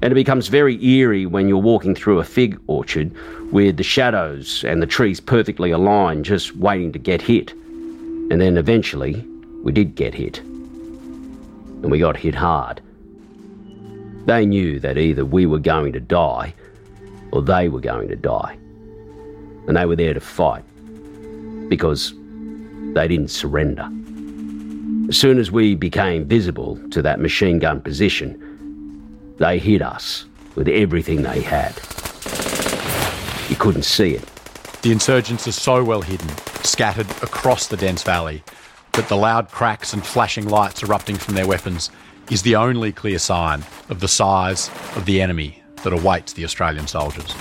And 0.00 0.12
it 0.12 0.14
becomes 0.14 0.46
very 0.46 0.80
eerie 0.80 1.26
when 1.26 1.48
you're 1.48 1.58
walking 1.58 1.96
through 1.96 2.20
a 2.20 2.24
fig 2.24 2.56
orchard 2.68 3.12
with 3.50 3.78
the 3.78 3.82
shadows 3.82 4.62
and 4.62 4.80
the 4.80 4.86
trees 4.86 5.18
perfectly 5.18 5.72
aligned, 5.72 6.24
just 6.24 6.54
waiting 6.54 6.92
to 6.92 7.00
get 7.00 7.20
hit. 7.20 7.50
And 7.50 8.40
then 8.40 8.56
eventually, 8.56 9.26
we 9.62 9.72
did 9.72 9.94
get 9.94 10.14
hit. 10.14 10.38
And 10.38 11.90
we 11.90 11.98
got 11.98 12.16
hit 12.16 12.34
hard. 12.34 12.80
They 14.26 14.44
knew 14.44 14.80
that 14.80 14.98
either 14.98 15.24
we 15.24 15.46
were 15.46 15.58
going 15.58 15.92
to 15.92 16.00
die 16.00 16.54
or 17.32 17.42
they 17.42 17.68
were 17.68 17.80
going 17.80 18.08
to 18.08 18.16
die. 18.16 18.56
And 19.66 19.76
they 19.76 19.86
were 19.86 19.96
there 19.96 20.14
to 20.14 20.20
fight 20.20 20.64
because 21.68 22.12
they 22.94 23.08
didn't 23.08 23.30
surrender. 23.30 23.88
As 25.08 25.16
soon 25.16 25.38
as 25.38 25.50
we 25.50 25.74
became 25.74 26.24
visible 26.24 26.78
to 26.90 27.02
that 27.02 27.20
machine 27.20 27.58
gun 27.58 27.80
position, 27.80 29.34
they 29.38 29.58
hit 29.58 29.82
us 29.82 30.26
with 30.54 30.68
everything 30.68 31.22
they 31.22 31.40
had. 31.40 31.74
You 33.48 33.56
couldn't 33.56 33.84
see 33.84 34.14
it. 34.14 34.24
The 34.82 34.92
insurgents 34.92 35.48
are 35.48 35.52
so 35.52 35.82
well 35.82 36.02
hidden, 36.02 36.28
scattered 36.62 37.10
across 37.22 37.66
the 37.66 37.76
dense 37.76 38.02
valley, 38.02 38.42
that 38.92 39.08
the 39.08 39.16
loud 39.16 39.48
cracks 39.50 39.92
and 39.92 40.04
flashing 40.04 40.48
lights 40.48 40.82
erupting 40.82 41.16
from 41.16 41.34
their 41.34 41.46
weapons 41.46 41.90
is 42.30 42.42
the 42.42 42.56
only 42.56 42.92
clear 42.92 43.18
sign 43.18 43.64
of 43.88 44.00
the 44.00 44.08
size 44.08 44.70
of 44.96 45.04
the 45.04 45.20
enemy 45.20 45.62
that 45.82 45.92
awaits 45.92 46.32
the 46.34 46.44
Australian 46.44 46.86
soldiers. 46.86 47.34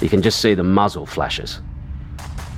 You 0.00 0.08
can 0.08 0.22
just 0.22 0.40
see 0.40 0.54
the 0.54 0.62
muzzle 0.62 1.06
flashes. 1.06 1.60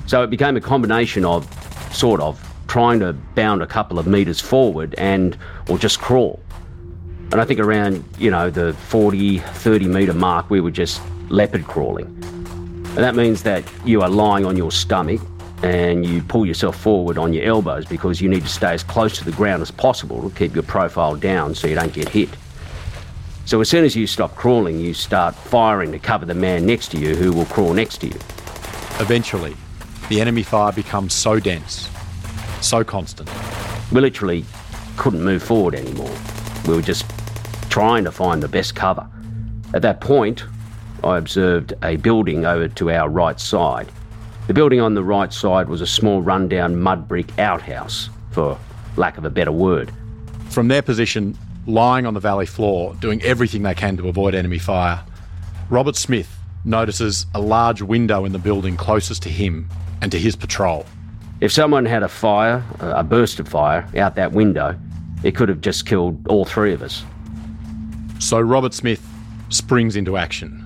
So 0.06 0.22
it 0.22 0.30
became 0.30 0.56
a 0.56 0.60
combination 0.60 1.24
of, 1.24 1.46
sort 1.92 2.20
of, 2.20 2.40
trying 2.68 3.00
to 3.00 3.12
bound 3.12 3.62
a 3.62 3.66
couple 3.66 3.98
of 3.98 4.06
metres 4.06 4.40
forward 4.40 4.94
and, 4.96 5.36
or 5.68 5.78
just 5.78 6.00
crawl. 6.00 6.40
And 7.30 7.40
I 7.40 7.44
think 7.44 7.60
around, 7.60 8.04
you 8.18 8.30
know, 8.30 8.50
the 8.50 8.74
40, 8.74 9.38
30 9.38 9.86
metre 9.86 10.14
mark, 10.14 10.50
we 10.50 10.60
were 10.60 10.70
just 10.70 11.00
leopard 11.28 11.66
crawling. 11.66 12.06
And 12.06 12.98
that 12.98 13.14
means 13.14 13.42
that 13.44 13.64
you 13.84 14.02
are 14.02 14.08
lying 14.08 14.44
on 14.44 14.56
your 14.56 14.70
stomach 14.70 15.20
and 15.62 16.04
you 16.04 16.22
pull 16.22 16.44
yourself 16.44 16.76
forward 16.76 17.18
on 17.18 17.32
your 17.32 17.44
elbows 17.44 17.86
because 17.86 18.20
you 18.20 18.28
need 18.28 18.42
to 18.42 18.48
stay 18.48 18.72
as 18.74 18.82
close 18.82 19.16
to 19.18 19.24
the 19.24 19.32
ground 19.32 19.62
as 19.62 19.70
possible 19.70 20.28
to 20.28 20.36
keep 20.36 20.54
your 20.54 20.64
profile 20.64 21.14
down 21.14 21.54
so 21.54 21.66
you 21.68 21.74
don't 21.74 21.92
get 21.92 22.08
hit. 22.08 22.28
So 23.44 23.60
as 23.60 23.68
soon 23.68 23.84
as 23.84 23.94
you 23.94 24.06
stop 24.06 24.34
crawling, 24.34 24.78
you 24.78 24.94
start 24.94 25.34
firing 25.34 25.92
to 25.92 25.98
cover 25.98 26.24
the 26.24 26.34
man 26.34 26.64
next 26.66 26.88
to 26.92 26.98
you 26.98 27.14
who 27.14 27.32
will 27.32 27.44
crawl 27.46 27.74
next 27.74 27.98
to 27.98 28.06
you. 28.06 28.14
Eventually, 29.00 29.56
the 30.08 30.20
enemy 30.20 30.42
fire 30.42 30.72
becomes 30.72 31.12
so 31.12 31.40
dense, 31.40 31.88
so 32.60 32.84
constant. 32.84 33.30
We 33.90 34.00
literally 34.00 34.44
couldn't 34.96 35.22
move 35.22 35.42
forward 35.42 35.74
anymore. 35.74 36.14
We 36.66 36.74
were 36.74 36.82
just 36.82 37.04
trying 37.70 38.04
to 38.04 38.12
find 38.12 38.42
the 38.42 38.48
best 38.48 38.74
cover. 38.74 39.08
At 39.74 39.82
that 39.82 40.00
point, 40.00 40.44
I 41.02 41.18
observed 41.18 41.74
a 41.82 41.96
building 41.96 42.44
over 42.44 42.68
to 42.68 42.90
our 42.90 43.08
right 43.08 43.40
side. 43.40 43.90
The 44.48 44.54
building 44.54 44.80
on 44.80 44.94
the 44.94 45.04
right 45.04 45.32
side 45.32 45.68
was 45.68 45.80
a 45.80 45.86
small 45.86 46.20
rundown 46.20 46.80
mud 46.80 47.06
brick 47.06 47.38
outhouse, 47.38 48.10
for 48.32 48.58
lack 48.96 49.16
of 49.16 49.24
a 49.24 49.30
better 49.30 49.52
word. 49.52 49.92
From 50.50 50.66
their 50.66 50.82
position, 50.82 51.38
lying 51.66 52.06
on 52.06 52.14
the 52.14 52.20
valley 52.20 52.46
floor, 52.46 52.94
doing 52.96 53.22
everything 53.22 53.62
they 53.62 53.74
can 53.74 53.96
to 53.98 54.08
avoid 54.08 54.34
enemy 54.34 54.58
fire, 54.58 55.00
Roberts-Smith 55.70 56.38
notices 56.64 57.26
a 57.34 57.40
large 57.40 57.82
window 57.82 58.24
in 58.24 58.32
the 58.32 58.38
building 58.38 58.76
closest 58.76 59.22
to 59.22 59.28
him 59.28 59.68
and 60.00 60.10
to 60.10 60.18
his 60.18 60.34
patrol. 60.34 60.86
If 61.40 61.52
someone 61.52 61.84
had 61.84 62.02
a 62.02 62.08
fire, 62.08 62.64
uh, 62.80 62.94
a 62.96 63.04
burst 63.04 63.38
of 63.38 63.48
fire, 63.48 63.88
out 63.96 64.16
that 64.16 64.32
window, 64.32 64.76
it 65.22 65.36
could 65.36 65.48
have 65.48 65.60
just 65.60 65.86
killed 65.86 66.26
all 66.26 66.44
three 66.44 66.72
of 66.72 66.82
us. 66.82 67.04
So 68.18 68.40
Roberts-Smith 68.40 69.08
springs 69.50 69.94
into 69.94 70.16
action 70.16 70.61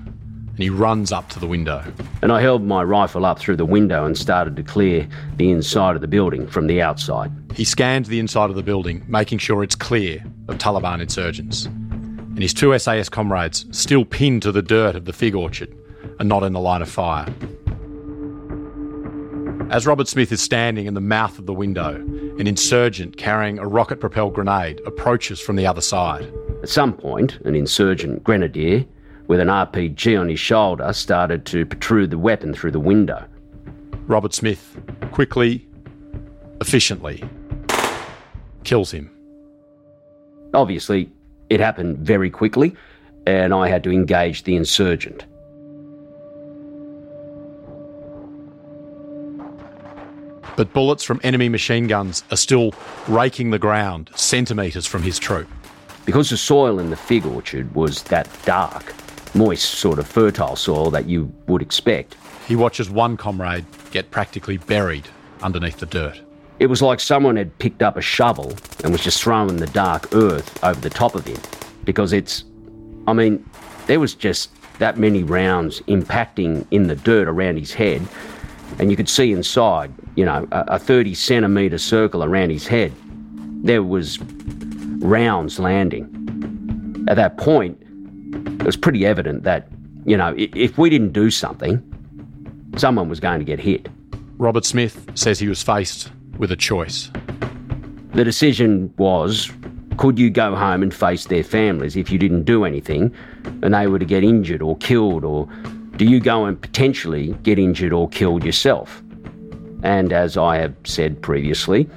and 0.57 0.63
he 0.63 0.71
runs 0.71 1.13
up 1.13 1.29
to 1.29 1.39
the 1.39 1.47
window. 1.47 1.85
And 2.23 2.33
I 2.33 2.41
held 2.41 2.65
my 2.65 2.83
rifle 2.83 3.27
up 3.27 3.39
through 3.39 3.57
the 3.57 3.67
window 3.67 4.07
and 4.07 4.17
started 4.17 4.57
to 4.57 4.63
clear 4.63 5.07
the 5.37 5.51
inside 5.51 5.97
of 5.97 6.01
the 6.01 6.09
building 6.09 6.47
from 6.47 6.67
the 6.67 6.81
outside. 6.81 7.31
He 7.55 7.63
scans 7.63 8.09
the 8.09 8.19
inside 8.19 8.49
of 8.49 8.57
the 8.57 8.63
building, 8.63 9.05
making 9.07 9.37
sure 9.37 9.63
it's 9.63 9.75
clear 9.75 10.25
of 10.49 10.57
Taliban 10.57 11.03
insurgents. 11.03 11.67
And 11.67 12.39
his 12.39 12.55
two 12.55 12.79
SAS 12.79 13.11
comrades, 13.11 13.67
still 13.71 14.07
pinned 14.07 14.41
to 14.43 14.53
the 14.53 14.63
dirt 14.63 14.97
of 14.97 15.05
the 15.05 15.13
fig 15.13 15.35
orchard, 15.35 15.77
are 16.19 16.25
not 16.25 16.43
in 16.43 16.55
the 16.55 16.61
line 16.61 16.81
of 16.81 16.89
fire. 16.89 17.27
As 19.69 19.87
Roberts-Smith 19.87 20.33
is 20.33 20.41
standing 20.41 20.87
in 20.87 20.95
the 20.95 21.03
mouth 21.03 21.39
of 21.39 21.45
the 21.45 21.53
window, 21.53 21.97
an 22.39 22.47
insurgent 22.47 23.19
carrying 23.19 23.59
a 23.59 23.67
rocket 23.67 24.01
propelled 24.01 24.33
grenade 24.33 24.81
approaches 24.87 25.39
from 25.39 25.57
the 25.57 25.67
other 25.67 25.83
side. 25.83 26.33
At 26.63 26.71
some 26.71 26.95
point, 26.95 27.41
an 27.45 27.55
insurgent 27.55 28.25
grenadier 28.25 28.87
with 29.27 29.41
an 29.41 29.49
RPG 29.49 30.19
on 30.21 30.29
his 30.29 30.41
shoulder 30.41 30.93
started 30.93 31.45
to 31.47 31.67
protrude 31.67 32.11
the 32.11 32.19
weapon 32.19 32.55
through 32.55 32.71
the 32.71 32.81
window. 32.81 33.25
Roberts-Smith 34.07 34.79
quickly, 35.11 35.67
efficiently, 36.61 37.25
kills 38.65 38.91
him. 38.91 39.11
Obviously, 40.55 41.11
it 41.51 41.61
happened 41.61 41.99
very 41.99 42.31
quickly, 42.31 42.75
and 43.27 43.53
I 43.53 43.69
had 43.69 43.83
to 43.85 43.91
engage 43.91 44.45
the 44.45 44.57
insurgent. 44.57 45.25
But 50.57 50.73
bullets 50.73 51.05
from 51.05 51.21
enemy 51.23 51.49
machine 51.49 51.87
guns 51.87 52.25
are 52.31 52.37
still 52.37 52.73
raking 53.09 53.51
the 53.51 53.59
ground 53.59 54.11
centimetres 54.15 54.87
from 54.87 55.03
his 55.03 55.19
troop. 55.19 55.49
Because 56.07 56.31
the 56.31 56.37
soil 56.37 56.79
in 56.79 56.89
the 56.89 56.97
fig 56.97 57.27
orchard 57.27 57.75
was 57.75 58.05
that 58.05 58.29
dark, 58.45 58.95
moist, 59.37 59.75
sort 59.75 59.99
of 59.99 60.07
fertile 60.07 60.57
soil 60.57 60.91
that 60.91 61.07
you 61.07 61.33
would 61.47 61.63
expect, 61.63 62.17
He 62.49 62.57
watches 62.57 62.89
one 62.89 63.17
comrade 63.17 63.65
get 63.91 64.11
practically 64.11 64.57
buried 64.57 65.07
underneath 65.43 65.79
the 65.79 65.87
dirt. 65.87 66.21
it 66.59 66.67
was 66.67 66.81
like 66.81 67.01
someone 67.01 67.37
had 67.37 67.57
picked 67.59 67.83
up 67.83 67.97
a 67.97 68.01
shovel 68.01 68.55
and 68.83 68.91
was 68.93 69.03
just 69.03 69.23
throwing 69.23 69.57
the 69.57 69.67
dark 69.69 70.15
earth 70.15 70.49
over 70.65 70.81
the 70.81 70.89
top 70.91 71.15
of 71.15 71.27
him. 71.27 71.37
Because 71.85 72.13
it's, 72.15 72.45
I 73.07 73.13
mean, 73.13 73.45
there 73.87 74.01
was 74.01 74.15
just 74.15 74.51
that 74.79 74.97
many 74.99 75.23
rounds 75.23 75.81
impacting 75.83 76.67
in 76.71 76.87
the 76.87 76.97
dirt 76.97 77.29
around 77.29 77.59
his 77.59 77.73
head, 77.75 78.01
and 78.79 78.91
you 78.91 78.97
could 78.97 79.09
see 79.09 79.33
inside, 79.33 79.93
you 80.17 80.25
know, 80.25 80.49
a, 80.51 80.65
a 80.69 80.79
30 80.79 81.15
centimetre 81.15 81.79
circle 81.79 82.25
around 82.25 82.51
his 82.51 82.67
head. 82.67 82.93
There 83.63 83.83
was 83.83 84.19
rounds 84.99 85.59
landing. 85.59 86.05
At 87.09 87.17
that 87.17 87.37
point, 87.39 87.81
it 88.61 88.65
was 88.65 88.77
pretty 88.77 89.07
evident 89.07 89.45
that, 89.45 89.69
you 90.05 90.17
know, 90.17 90.35
if 90.37 90.79
we 90.79 90.91
didn't 90.91 91.13
do 91.13 91.31
something, 91.31 91.83
someone 92.77 93.09
was 93.09 93.21
going 93.21 93.39
to 93.39 93.45
get 93.45 93.59
hit. 93.59 93.89
Roberts-Smith 94.39 95.13
says 95.15 95.39
he 95.39 95.49
was 95.49 95.63
faced 95.63 96.11
with 96.39 96.53
a 96.53 96.57
choice. 96.57 97.11
The 98.13 98.25
decision 98.25 98.93
was 98.99 99.51
could 99.97 100.19
you 100.19 100.29
go 100.29 100.55
home 100.55 100.83
and 100.83 100.93
face 100.93 101.25
their 101.25 101.43
families 101.43 101.97
if 101.97 102.11
you 102.11 102.19
didn't 102.19 102.45
do 102.45 102.65
anything 102.65 103.15
and 103.63 103.73
they 103.73 103.87
were 103.87 103.99
to 103.99 104.05
get 104.05 104.23
injured 104.23 104.61
or 104.61 104.77
killed, 104.77 105.25
or 105.25 105.49
do 105.97 106.05
you 106.05 106.21
go 106.21 106.45
and 106.45 106.61
potentially 106.61 107.33
get 107.43 107.59
injured 107.59 107.93
or 107.93 108.09
killed 108.11 108.45
yourself? 108.45 109.03
And 109.83 110.13
as 110.13 110.37
I 110.37 110.59
have 110.59 110.75
said 110.85 111.23
previously, 111.23 111.89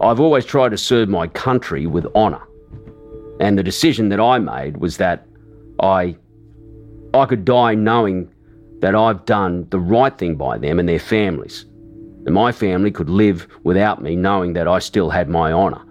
I've 0.00 0.20
always 0.20 0.46
tried 0.46 0.70
to 0.70 0.78
serve 0.78 1.08
my 1.08 1.26
country 1.26 1.86
with 1.86 2.06
honour. 2.14 2.42
And 3.40 3.58
the 3.58 3.62
decision 3.62 4.08
that 4.10 4.20
I 4.20 4.38
made 4.38 4.78
was 4.78 4.96
that 4.96 5.25
I 5.80 6.16
I 7.14 7.26
could 7.26 7.44
die 7.44 7.74
knowing 7.74 8.30
that 8.80 8.94
I've 8.94 9.24
done 9.24 9.66
the 9.70 9.78
right 9.78 10.16
thing 10.16 10.36
by 10.36 10.58
them 10.58 10.78
and 10.78 10.88
their 10.88 10.98
families. 10.98 11.64
And 12.26 12.34
my 12.34 12.52
family 12.52 12.90
could 12.90 13.08
live 13.08 13.46
without 13.62 14.02
me 14.02 14.16
knowing 14.16 14.52
that 14.54 14.68
I 14.68 14.80
still 14.80 15.10
had 15.10 15.28
my 15.28 15.52
honour. 15.52 15.82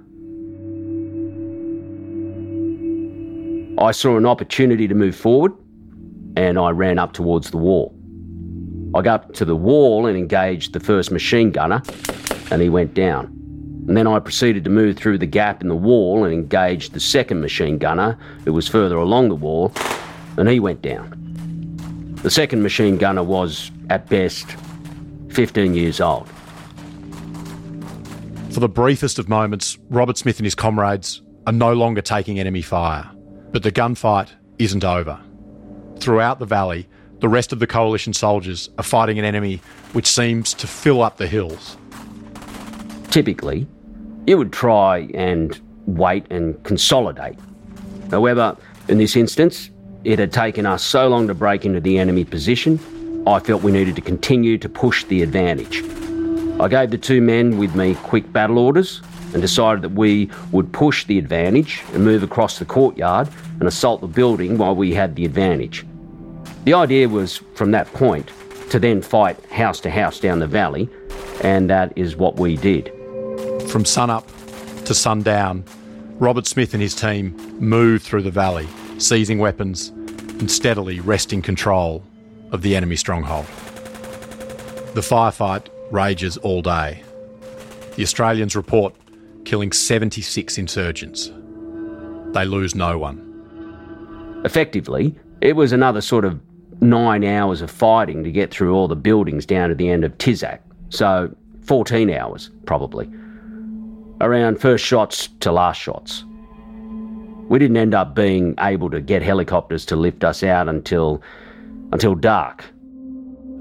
I 3.77 3.91
saw 3.91 4.17
an 4.17 4.25
opportunity 4.25 4.87
to 4.87 4.95
move 4.95 5.15
forward 5.15 5.53
and 6.37 6.57
I 6.59 6.69
ran 6.69 6.99
up 6.99 7.13
towards 7.13 7.51
the 7.51 7.57
wall. 7.57 7.93
I 8.93 9.01
got 9.01 9.25
up 9.25 9.33
to 9.33 9.45
the 9.45 9.55
wall 9.55 10.05
and 10.05 10.17
engaged 10.17 10.73
the 10.73 10.79
first 10.79 11.11
machine 11.11 11.51
gunner 11.51 11.81
and 12.51 12.61
he 12.61 12.69
went 12.69 12.93
down. 12.93 13.44
And 13.87 13.95
then 13.95 14.07
I 14.07 14.19
proceeded 14.19 14.63
to 14.63 14.69
move 14.69 14.97
through 14.97 15.19
the 15.19 15.27
gap 15.27 15.61
in 15.61 15.67
the 15.67 15.75
wall 15.75 16.23
and 16.23 16.33
engaged 16.33 16.93
the 16.93 16.99
second 16.99 17.41
machine 17.41 17.77
gunner 17.77 18.17
who 18.43 18.53
was 18.53 18.67
further 18.67 18.97
along 18.97 19.29
the 19.29 19.35
wall 19.35 19.71
and 20.37 20.49
he 20.49 20.59
went 20.59 20.81
down. 20.81 21.13
The 22.23 22.31
second 22.31 22.63
machine 22.63 22.97
gunner 22.97 23.23
was, 23.23 23.71
at 23.89 24.09
best, 24.09 24.47
15 25.29 25.75
years 25.75 26.01
old. 26.01 26.27
For 28.51 28.59
the 28.59 28.69
briefest 28.69 29.19
of 29.19 29.29
moments, 29.29 29.77
Roberts-Smith 29.89 30.39
and 30.39 30.45
his 30.45 30.55
comrades 30.55 31.21
are 31.45 31.53
no 31.53 31.73
longer 31.73 32.01
taking 32.01 32.39
enemy 32.39 32.61
fire. 32.63 33.09
But 33.51 33.63
the 33.63 33.71
gunfight 33.71 34.29
isn't 34.57 34.83
over. 34.83 35.19
Throughout 35.99 36.39
the 36.39 36.45
valley, 36.45 36.87
the 37.19 37.29
rest 37.29 37.53
of 37.53 37.59
the 37.59 37.67
coalition 37.67 38.13
soldiers 38.13 38.69
are 38.77 38.83
fighting 38.83 39.19
an 39.19 39.25
enemy 39.25 39.61
which 39.93 40.07
seems 40.07 40.53
to 40.55 40.67
fill 40.67 41.01
up 41.03 41.17
the 41.17 41.27
hills. 41.27 41.77
Typically, 43.11 43.67
you 44.27 44.37
would 44.37 44.51
try 44.51 45.07
and 45.13 45.59
wait 45.85 46.25
and 46.31 46.61
consolidate. 46.63 47.37
However, 48.11 48.57
in 48.87 48.97
this 48.97 49.15
instance, 49.15 49.69
it 50.03 50.19
had 50.19 50.31
taken 50.31 50.65
us 50.65 50.83
so 50.83 51.07
long 51.07 51.27
to 51.27 51.33
break 51.33 51.65
into 51.65 51.79
the 51.79 51.97
enemy 51.97 52.23
position, 52.25 52.79
I 53.27 53.39
felt 53.39 53.63
we 53.63 53.71
needed 53.71 53.95
to 53.95 54.01
continue 54.01 54.57
to 54.59 54.69
push 54.69 55.03
the 55.05 55.23
advantage. 55.23 55.83
I 56.59 56.67
gave 56.67 56.91
the 56.91 56.97
two 56.97 57.21
men 57.21 57.57
with 57.57 57.75
me 57.75 57.95
quick 57.95 58.31
battle 58.31 58.59
orders 58.59 59.01
and 59.33 59.41
decided 59.41 59.81
that 59.81 59.91
we 59.91 60.29
would 60.51 60.71
push 60.71 61.05
the 61.05 61.17
advantage 61.17 61.83
and 61.93 62.05
move 62.05 62.23
across 62.23 62.59
the 62.59 62.65
courtyard 62.65 63.27
and 63.59 63.67
assault 63.67 64.01
the 64.01 64.07
building 64.07 64.57
while 64.57 64.75
we 64.75 64.93
had 64.93 65.15
the 65.15 65.25
advantage. 65.25 65.85
The 66.65 66.73
idea 66.73 67.09
was, 67.09 67.37
from 67.55 67.71
that 67.71 67.91
point, 67.93 68.29
to 68.69 68.79
then 68.79 69.01
fight 69.01 69.43
house 69.45 69.79
to 69.81 69.89
house 69.89 70.19
down 70.19 70.39
the 70.39 70.47
valley, 70.47 70.87
and 71.41 71.69
that 71.69 71.93
is 71.95 72.15
what 72.15 72.37
we 72.37 72.55
did. 72.57 72.94
From 73.75 73.83
sunup 73.83 74.25
to 74.85 74.93
sundown, 74.93 75.65
Roberts-Smith 76.17 76.73
and 76.73 76.81
his 76.81 76.95
team 76.95 77.35
move 77.59 78.01
through 78.01 78.21
the 78.21 78.31
valley, 78.31 78.69
seizing 78.99 79.37
weapons 79.37 79.89
and 79.89 80.49
steadily 80.49 81.01
wresting 81.01 81.41
control 81.41 82.01
of 82.53 82.61
the 82.61 82.73
enemy 82.73 82.95
stronghold. 82.95 83.45
The 84.93 85.01
firefight 85.01 85.67
rages 85.91 86.37
all 86.37 86.61
day. 86.61 87.03
The 87.97 88.03
Australians 88.03 88.55
report 88.55 88.95
killing 89.43 89.73
76 89.73 90.57
insurgents. 90.57 91.29
They 92.31 92.45
lose 92.45 92.75
no 92.75 92.97
one. 92.97 94.41
Effectively, 94.45 95.13
it 95.41 95.57
was 95.57 95.73
another 95.73 95.99
sort 95.99 96.23
of 96.23 96.39
nine 96.81 97.25
hours 97.25 97.59
of 97.59 97.69
fighting 97.69 98.23
to 98.23 98.31
get 98.31 98.51
through 98.51 98.73
all 98.73 98.87
the 98.87 98.95
buildings 98.95 99.45
down 99.45 99.67
to 99.67 99.75
the 99.75 99.89
end 99.89 100.05
of 100.05 100.17
Tizak. 100.17 100.59
So, 100.87 101.35
14 101.65 102.09
hours, 102.09 102.51
probably. 102.65 103.11
Around 104.21 104.61
first 104.61 104.85
shots 104.85 105.27
to 105.41 105.51
last 105.51 105.81
shots. 105.81 106.23
We 107.49 107.59
didn't 107.59 107.77
end 107.77 107.93
up 107.93 108.15
being 108.15 108.55
able 108.59 108.89
to 108.89 109.01
get 109.01 109.21
helicopters 109.21 109.85
to 109.87 109.95
lift 109.95 110.23
us 110.23 110.41
out 110.41 110.69
until 110.69 111.21
until 111.91 112.15
dark. 112.15 112.65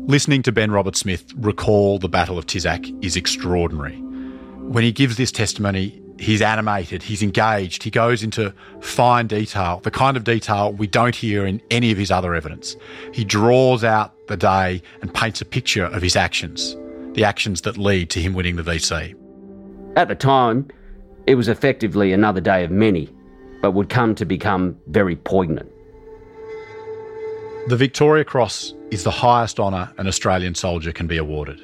Listening 0.07 0.43
to 0.43 0.53
Ben 0.53 0.71
Roberts-Smith 0.71 1.33
recall 1.37 1.99
the 1.99 2.09
Battle 2.09 2.39
of 2.39 2.47
Tizak 2.47 3.05
is 3.05 3.17
extraordinary. 3.17 3.97
When 3.97 4.85
he 4.85 4.93
gives 4.93 5.17
this 5.17 5.33
testimony, 5.33 6.01
he's 6.19 6.41
animated, 6.41 7.03
he's 7.03 7.23
engaged, 7.23 7.83
he 7.83 7.91
goes 7.91 8.23
into 8.23 8.55
fine 8.81 9.27
detail, 9.27 9.81
the 9.83 9.91
kind 9.91 10.17
of 10.17 10.25
detail 10.25 10.73
we 10.73 10.87
don't 10.87 11.17
hear 11.17 11.47
in 11.47 11.61
any 11.71 11.91
of 11.91 11.99
his 11.99 12.11
other 12.11 12.35
evidence. 12.35 12.77
He 13.13 13.25
draws 13.25 13.83
out 13.83 14.15
the 14.29 14.37
day 14.37 14.83
and 15.03 15.13
paints 15.13 15.41
a 15.41 15.45
picture 15.45 15.87
of 15.87 16.01
his 16.03 16.17
actions, 16.17 16.77
the 17.13 17.25
actions 17.25 17.63
that 17.63 17.77
lead 17.77 18.11
to 18.11 18.21
him 18.21 18.35
winning 18.35 18.57
the 18.57 18.63
VC. 18.63 19.15
At 19.97 20.09
the 20.09 20.17
time, 20.17 20.69
it 21.27 21.37
was 21.37 21.49
effectively 21.49 22.13
another 22.13 22.41
day 22.41 22.65
of 22.65 22.71
many, 22.71 23.09
but 23.63 23.73
would 23.73 23.89
come 23.89 24.15
to 24.17 24.25
become 24.25 24.77
very 24.89 25.15
poignant. 25.15 25.71
The 27.69 27.77
Victoria 27.77 28.25
Cross 28.25 28.75
is 28.91 29.05
the 29.05 29.11
highest 29.11 29.61
honour 29.61 29.93
an 29.97 30.09
Australian 30.09 30.55
soldier 30.55 30.93
can 30.93 31.07
be 31.07 31.17
awarded. 31.17 31.61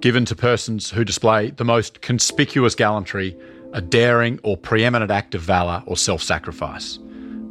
Given 0.00 0.24
to 0.24 0.34
persons 0.34 0.90
who 0.90 1.04
display 1.04 1.50
the 1.50 1.64
most 1.64 2.00
conspicuous 2.00 2.74
gallantry, 2.74 3.36
a 3.74 3.80
daring 3.80 4.40
or 4.42 4.56
preeminent 4.56 5.10
act 5.10 5.34
of 5.34 5.42
valour 5.42 5.82
or 5.86 5.96
self 5.96 6.22
sacrifice, 6.22 6.98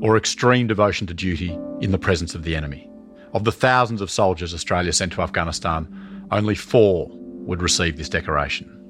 or 0.02 0.18
extreme 0.18 0.68
devotion 0.68 1.06
to 1.08 1.14
duty 1.14 1.58
in 1.80 1.92
the 1.92 2.00
presence 2.00 2.34
of 2.34 2.44
the 2.44 2.56
enemy. 2.56 2.90
Of 3.34 3.44
the 3.44 3.52
thousands 3.52 4.02
of 4.02 4.12
soldiers 4.12 4.54
Australia 4.54 4.92
sent 4.92 5.14
to 5.14 5.22
Afghanistan, 5.22 5.88
only 6.32 6.56
four 6.56 7.08
would 7.12 7.62
receive 7.62 7.98
this 7.98 8.10
decoration. 8.10 8.81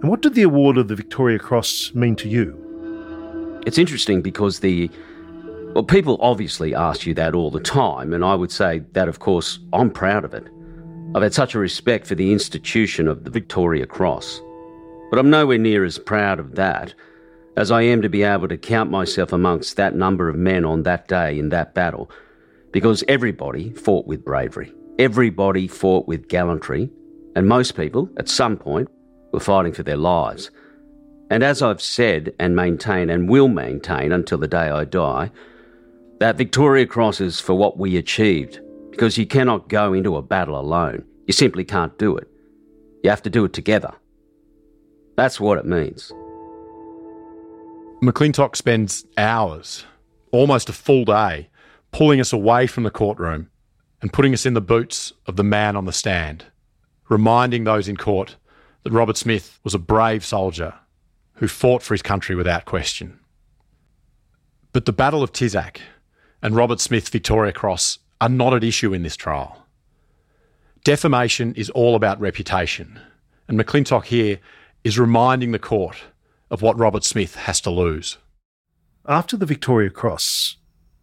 And 0.00 0.08
what 0.08 0.22
did 0.22 0.34
the 0.34 0.42
award 0.42 0.78
of 0.78 0.88
the 0.88 0.94
Victoria 0.94 1.38
Cross 1.38 1.92
mean 1.94 2.16
to 2.16 2.28
you? 2.28 3.60
It's 3.66 3.76
interesting 3.76 4.22
because 4.22 4.60
the 4.60 4.90
well, 5.74 5.84
people 5.84 6.16
obviously 6.20 6.74
ask 6.74 7.04
you 7.04 7.12
that 7.14 7.34
all 7.34 7.50
the 7.50 7.60
time, 7.60 8.14
and 8.14 8.24
I 8.24 8.34
would 8.34 8.50
say 8.50 8.82
that, 8.92 9.08
of 9.08 9.18
course, 9.18 9.58
I'm 9.74 9.90
proud 9.90 10.24
of 10.24 10.32
it. 10.32 10.48
I've 11.14 11.22
had 11.22 11.34
such 11.34 11.54
a 11.54 11.58
respect 11.58 12.06
for 12.06 12.14
the 12.14 12.32
institution 12.32 13.08
of 13.08 13.24
the 13.24 13.30
Victoria 13.30 13.86
Cross. 13.86 14.40
But 15.10 15.18
I'm 15.18 15.28
nowhere 15.28 15.58
near 15.58 15.84
as 15.84 15.98
proud 15.98 16.40
of 16.40 16.54
that 16.54 16.94
as 17.56 17.70
I 17.70 17.82
am 17.82 18.00
to 18.00 18.08
be 18.08 18.22
able 18.22 18.48
to 18.48 18.56
count 18.56 18.90
myself 18.90 19.32
amongst 19.34 19.76
that 19.76 19.94
number 19.94 20.28
of 20.28 20.36
men 20.36 20.64
on 20.64 20.82
that 20.84 21.08
day 21.08 21.38
in 21.38 21.50
that 21.50 21.74
battle, 21.74 22.10
because 22.72 23.04
everybody 23.06 23.70
fought 23.74 24.06
with 24.06 24.24
bravery. 24.24 24.72
Everybody 24.98 25.68
fought 25.68 26.08
with 26.08 26.28
gallantry, 26.28 26.90
and 27.36 27.46
most 27.46 27.76
people, 27.76 28.08
at 28.16 28.28
some 28.28 28.56
point, 28.56 28.88
were 29.32 29.40
fighting 29.40 29.72
for 29.72 29.82
their 29.82 29.96
lives. 29.96 30.50
And 31.30 31.42
as 31.42 31.62
I've 31.62 31.80
said 31.80 32.32
and 32.38 32.56
maintain 32.56 33.08
and 33.10 33.28
will 33.28 33.48
maintain 33.48 34.12
until 34.12 34.38
the 34.38 34.48
day 34.48 34.68
I 34.70 34.84
die, 34.84 35.30
that 36.18 36.36
Victoria 36.36 36.86
Cross 36.86 37.20
is 37.20 37.40
for 37.40 37.54
what 37.54 37.78
we 37.78 37.96
achieved, 37.96 38.60
because 38.90 39.16
you 39.16 39.26
cannot 39.26 39.68
go 39.68 39.92
into 39.92 40.16
a 40.16 40.22
battle 40.22 40.58
alone. 40.58 41.04
You 41.26 41.32
simply 41.32 41.64
can't 41.64 41.96
do 41.98 42.16
it. 42.16 42.28
You 43.02 43.10
have 43.10 43.22
to 43.22 43.30
do 43.30 43.44
it 43.44 43.52
together. 43.52 43.92
That's 45.16 45.40
what 45.40 45.58
it 45.58 45.64
means. 45.64 46.12
McClintock 48.02 48.56
spends 48.56 49.04
hours, 49.16 49.84
almost 50.32 50.68
a 50.68 50.72
full 50.72 51.04
day, 51.04 51.48
pulling 51.92 52.20
us 52.20 52.32
away 52.32 52.66
from 52.66 52.84
the 52.84 52.90
courtroom 52.90 53.50
and 54.02 54.12
putting 54.12 54.32
us 54.32 54.46
in 54.46 54.54
the 54.54 54.60
boots 54.60 55.12
of 55.26 55.36
the 55.36 55.44
man 55.44 55.76
on 55.76 55.84
the 55.84 55.92
stand, 55.92 56.46
reminding 57.08 57.64
those 57.64 57.88
in 57.88 57.96
court 57.96 58.36
that 58.82 58.92
Roberts-Smith 58.92 59.58
was 59.62 59.74
a 59.74 59.78
brave 59.78 60.24
soldier 60.24 60.74
who 61.34 61.48
fought 61.48 61.82
for 61.82 61.94
his 61.94 62.02
country 62.02 62.34
without 62.34 62.64
question. 62.64 63.18
But 64.72 64.86
the 64.86 64.92
Battle 64.92 65.22
of 65.22 65.32
Tizak 65.32 65.78
and 66.42 66.54
Roberts-Smith's 66.54 67.10
Victoria 67.10 67.52
Cross 67.52 67.98
are 68.20 68.28
not 68.28 68.54
at 68.54 68.64
issue 68.64 68.92
in 68.92 69.02
this 69.02 69.16
trial. 69.16 69.66
Defamation 70.84 71.54
is 71.54 71.70
all 71.70 71.94
about 71.94 72.20
reputation, 72.20 73.00
and 73.48 73.58
McClintock 73.58 74.04
here 74.04 74.38
is 74.84 74.98
reminding 74.98 75.52
the 75.52 75.58
court 75.58 75.96
of 76.50 76.62
what 76.62 76.78
Roberts-Smith 76.78 77.34
has 77.36 77.60
to 77.62 77.70
lose. 77.70 78.18
After 79.06 79.36
the 79.36 79.46
Victoria 79.46 79.90
Cross, 79.90 80.56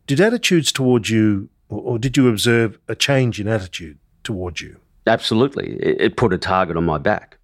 did 0.06 0.22
attitudes 0.22 0.72
towards 0.72 1.10
you, 1.10 1.50
or 1.70 2.00
did 2.00 2.16
you 2.16 2.28
observe 2.30 2.80
a 2.88 2.96
change 2.96 3.40
in 3.40 3.48
attitude 3.48 4.00
towards 4.24 4.62
you? 4.62 4.78
Absolutely. 5.06 5.78
It 5.80 6.18
put 6.18 6.34
a 6.34 6.38
target 6.38 6.78
on 6.78 6.86
my 6.86 6.98
back. 6.98 7.37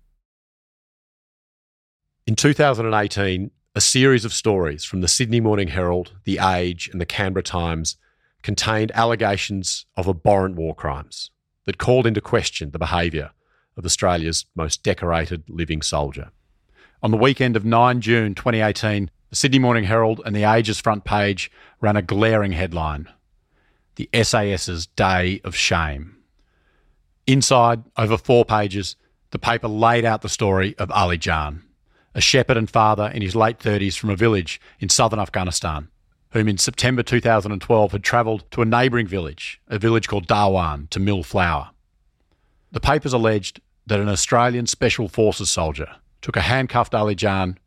In 2.26 2.38
2018, 2.38 3.52
a 3.76 3.82
series 3.82 4.24
of 4.24 4.32
stories 4.32 4.86
from 4.86 5.02
the 5.02 5.10
Sydney 5.10 5.42
Morning 5.42 5.68
Herald, 5.68 6.14
The 6.24 6.40
Age, 6.40 6.88
and 6.88 7.02
the 7.02 7.06
Canberra 7.06 7.44
Times 7.44 7.98
contained 8.44 8.94
allegations 8.96 9.86
of 9.98 10.08
abhorrent 10.08 10.56
war 10.56 10.74
crimes 10.74 11.32
that 11.66 11.78
called 11.78 12.08
into 12.08 12.22
question 12.22 12.72
the 12.72 12.80
behaviour 12.80 13.32
of 13.76 13.84
Australia's 13.84 14.46
most 14.56 14.84
decorated 14.84 15.44
living 15.50 15.82
soldier. 15.82 16.32
On 17.02 17.12
the 17.12 17.18
weekend 17.18 17.58
of 17.58 17.66
9 17.66 18.00
June 18.00 18.36
2018, 18.36 19.12
the 19.30 19.36
Sydney 19.36 19.60
Morning 19.60 19.84
Herald 19.84 20.22
and 20.26 20.34
the 20.34 20.46
Age's 20.46 20.80
front 20.80 21.04
page 21.04 21.52
ran 21.82 21.98
a 21.98 22.02
glaring 22.02 22.54
headline 22.54 23.10
The 23.98 24.08
SAS's 24.14 24.88
Day 24.88 25.42
of 25.44 25.58
Shame. 25.58 26.16
Inside, 27.28 27.84
over 27.98 28.18
four 28.18 28.46
pages, 28.46 28.96
the 29.32 29.40
paper 29.40 29.68
laid 29.68 30.06
out 30.06 30.22
the 30.22 30.30
story 30.30 30.74
of 30.78 30.90
Ali 30.90 31.18
Jan, 31.18 31.64
a 32.16 32.22
shepherd 32.22 32.58
and 32.58 32.70
father 32.70 33.08
in 33.14 33.22
his 33.22 33.36
late 33.36 33.60
30s 33.60 33.98
from 33.98 34.10
a 34.10 34.16
village 34.16 34.62
in 34.80 34.90
southern 34.90 35.20
Afghanistan, 35.20 35.90
whom 36.32 36.48
in 36.48 36.58
September 36.58 37.04
2012 37.04 37.92
had 37.92 38.04
travelled 38.04 38.50
to 38.52 38.62
a 38.62 38.66
neighbouring 38.66 39.08
village, 39.08 39.62
a 39.68 39.80
village 39.80 40.08
called 40.08 40.28
Darwan, 40.28 40.90
to 40.90 41.00
mill 41.00 41.24
flour. 41.24 41.72
The 42.72 42.80
papers 42.80 43.14
alleged 43.14 43.62
that 43.86 44.00
an 44.00 44.10
Australian 44.10 44.68
Special 44.68 45.08
Forces 45.08 45.50
soldier 45.50 45.96
took 46.22 46.36
a 46.36 46.42
handcuffed 46.42 46.96
Ali 46.96 47.16
Jan 47.16 47.58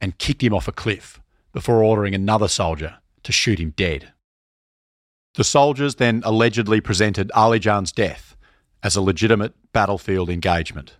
and 0.00 0.18
kicked 0.18 0.42
him 0.42 0.54
off 0.54 0.68
a 0.68 0.72
cliff 0.72 1.20
before 1.52 1.82
ordering 1.82 2.14
another 2.14 2.48
soldier 2.48 2.96
to 3.22 3.32
shoot 3.32 3.58
him 3.58 3.70
dead. 3.70 4.12
The 5.34 5.44
soldiers 5.44 5.96
then 5.96 6.22
allegedly 6.24 6.80
presented 6.80 7.30
Ali 7.32 7.58
Jan's 7.58 7.92
death 7.92 8.36
as 8.82 8.96
a 8.96 9.02
legitimate 9.02 9.54
battlefield 9.72 10.28
engagement. 10.28 10.96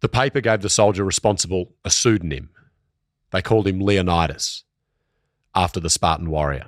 The 0.00 0.08
paper 0.08 0.40
gave 0.40 0.60
the 0.60 0.70
soldier 0.70 1.04
responsible 1.04 1.74
a 1.84 1.90
pseudonym. 1.90 2.50
They 3.30 3.42
called 3.42 3.66
him 3.66 3.80
Leonidas, 3.80 4.64
after 5.54 5.80
the 5.80 5.90
Spartan 5.90 6.30
warrior. 6.30 6.66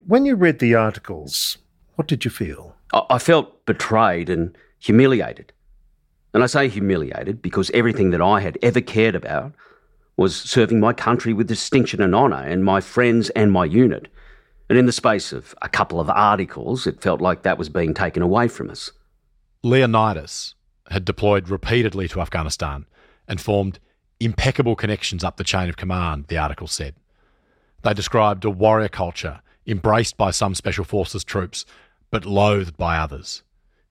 When 0.00 0.24
you 0.24 0.34
read 0.34 0.58
the 0.58 0.74
articles, 0.74 1.58
what 1.94 2.08
did 2.08 2.24
you 2.24 2.30
feel? 2.30 2.76
I 2.92 3.18
felt 3.18 3.64
betrayed 3.64 4.28
and 4.28 4.56
humiliated. 4.78 5.52
And 6.34 6.42
I 6.42 6.46
say 6.46 6.68
humiliated 6.68 7.42
because 7.42 7.70
everything 7.70 8.10
that 8.10 8.22
I 8.22 8.40
had 8.40 8.58
ever 8.62 8.80
cared 8.80 9.14
about 9.14 9.52
was 10.16 10.34
serving 10.34 10.80
my 10.80 10.92
country 10.92 11.32
with 11.32 11.48
distinction 11.48 12.02
and 12.02 12.14
honour, 12.14 12.42
and 12.42 12.64
my 12.64 12.80
friends 12.80 13.30
and 13.30 13.52
my 13.52 13.64
unit. 13.64 14.08
And 14.68 14.76
in 14.78 14.86
the 14.86 14.92
space 14.92 15.32
of 15.32 15.54
a 15.62 15.68
couple 15.68 16.00
of 16.00 16.10
articles, 16.10 16.86
it 16.86 17.00
felt 17.00 17.20
like 17.20 17.42
that 17.42 17.58
was 17.58 17.68
being 17.68 17.94
taken 17.94 18.22
away 18.22 18.48
from 18.48 18.68
us. 18.70 18.90
Leonidas 19.62 20.54
had 20.90 21.04
deployed 21.04 21.48
repeatedly 21.48 22.08
to 22.08 22.20
Afghanistan 22.20 22.86
and 23.28 23.40
formed 23.40 23.78
impeccable 24.18 24.76
connections 24.76 25.24
up 25.24 25.36
the 25.36 25.44
chain 25.44 25.68
of 25.68 25.76
command, 25.76 26.26
the 26.28 26.38
article 26.38 26.66
said. 26.66 26.94
They 27.82 27.94
described 27.94 28.44
a 28.44 28.50
warrior 28.50 28.88
culture 28.88 29.40
embraced 29.66 30.16
by 30.16 30.30
some 30.30 30.54
Special 30.54 30.84
Forces 30.84 31.24
troops, 31.24 31.64
but 32.10 32.26
loathed 32.26 32.76
by 32.76 32.98
others. 32.98 33.42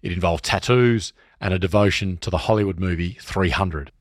It 0.01 0.11
involved 0.11 0.45
tattoos 0.45 1.13
and 1.41 1.53
a 1.53 1.59
devotion 1.59 2.17
to 2.17 2.29
the 2.29 2.39
Hollywood 2.39 2.79
movie 2.79 3.17
300, 3.21 3.91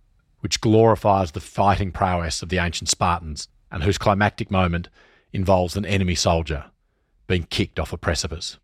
which 0.41 0.61
glorifies 0.61 1.33
the 1.33 1.41
fighting 1.41 1.93
prowess 1.93 2.43
of 2.43 2.49
the 2.49 2.59
ancient 2.59 2.89
Spartans 2.89 3.49
and 3.71 3.83
whose 3.83 3.99
climactic 3.99 4.51
moment 4.51 4.89
involves 5.33 5.77
an 5.77 5.87
enemy 5.87 6.15
soldier 6.15 6.67
being 7.27 7.45
kicked 7.45 7.79
off 7.79 7.93
a 7.93 7.99
precipice. 7.99 8.59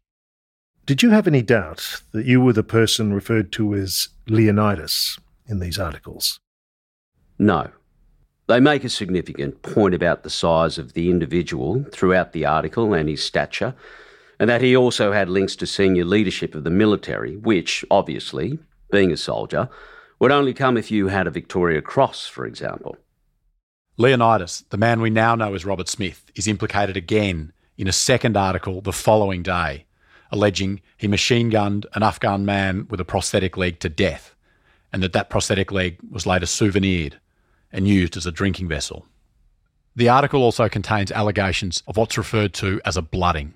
Did 0.87 1.03
you 1.03 1.11
have 1.11 1.27
any 1.27 1.41
doubt 1.41 2.03
that 2.13 2.27
you 2.27 2.43
were 2.43 2.53
the 2.53 2.63
person 2.63 3.15
referred 3.15 3.51
to 3.53 3.75
as 3.75 4.09
Leonidas 4.29 5.19
in 5.47 5.59
these 5.59 5.79
articles? 5.79 6.39
No. 7.39 7.71
They 8.49 8.61
make 8.61 8.85
a 8.85 8.91
significant 8.91 9.63
point 9.63 9.95
about 9.95 10.25
the 10.25 10.31
size 10.31 10.77
of 10.77 10.93
the 10.93 11.09
individual 11.09 11.87
throughout 11.91 12.33
the 12.33 12.45
article 12.45 12.93
and 12.93 13.09
his 13.09 13.25
stature, 13.25 13.75
and 14.39 14.51
that 14.51 14.61
he 14.61 14.77
also 14.77 15.11
had 15.11 15.31
links 15.31 15.57
to 15.57 15.67
senior 15.67 16.05
leadership 16.05 16.55
of 16.55 16.65
the 16.65 16.71
military, 16.71 17.39
which, 17.39 17.83
obviously, 17.91 18.59
being 18.91 19.11
a 19.11 19.17
soldier, 19.17 19.71
would 20.19 20.33
only 20.33 20.53
come 20.53 20.77
if 20.77 20.91
you 20.91 21.09
had 21.09 21.27
a 21.27 21.31
Victoria 21.31 21.81
Cross, 21.81 22.27
for 22.27 22.45
example. 22.45 22.99
Leonidas, 23.97 24.65
the 24.69 24.77
man 24.77 25.01
we 25.01 25.09
now 25.09 25.35
know 25.35 25.55
as 25.55 25.65
Roberts-Smith, 25.65 26.27
is 26.35 26.47
implicated 26.47 26.99
again 26.99 27.55
in 27.79 27.89
a 27.89 27.93
second 27.93 28.37
article 28.37 28.83
the 28.83 28.93
following 28.93 29.43
day, 29.43 29.87
alleging 30.35 30.83
he 30.99 31.09
machine 31.09 31.49
gunned 31.49 31.87
an 31.95 32.03
Afghan 32.03 32.45
man 32.45 32.87
with 32.91 33.01
a 33.01 33.05
prosthetic 33.05 33.57
leg 33.57 33.79
to 33.81 33.89
death, 33.89 34.35
and 34.93 35.03
that 35.03 35.15
that 35.15 35.31
prosthetic 35.31 35.73
leg 35.73 35.97
was 36.11 36.27
later 36.27 36.45
souvenired 36.45 37.19
and 37.73 37.89
used 37.89 38.17
as 38.17 38.27
a 38.27 38.33
drinking 38.33 38.69
vessel. 38.69 39.07
The 39.97 40.09
article 40.09 40.43
also 40.43 40.69
contains 40.69 41.13
allegations 41.13 41.83
of 41.87 41.97
what's 41.97 42.19
referred 42.19 42.53
to 42.55 42.81
as 42.85 42.97
a 42.97 43.03
blooding, 43.03 43.55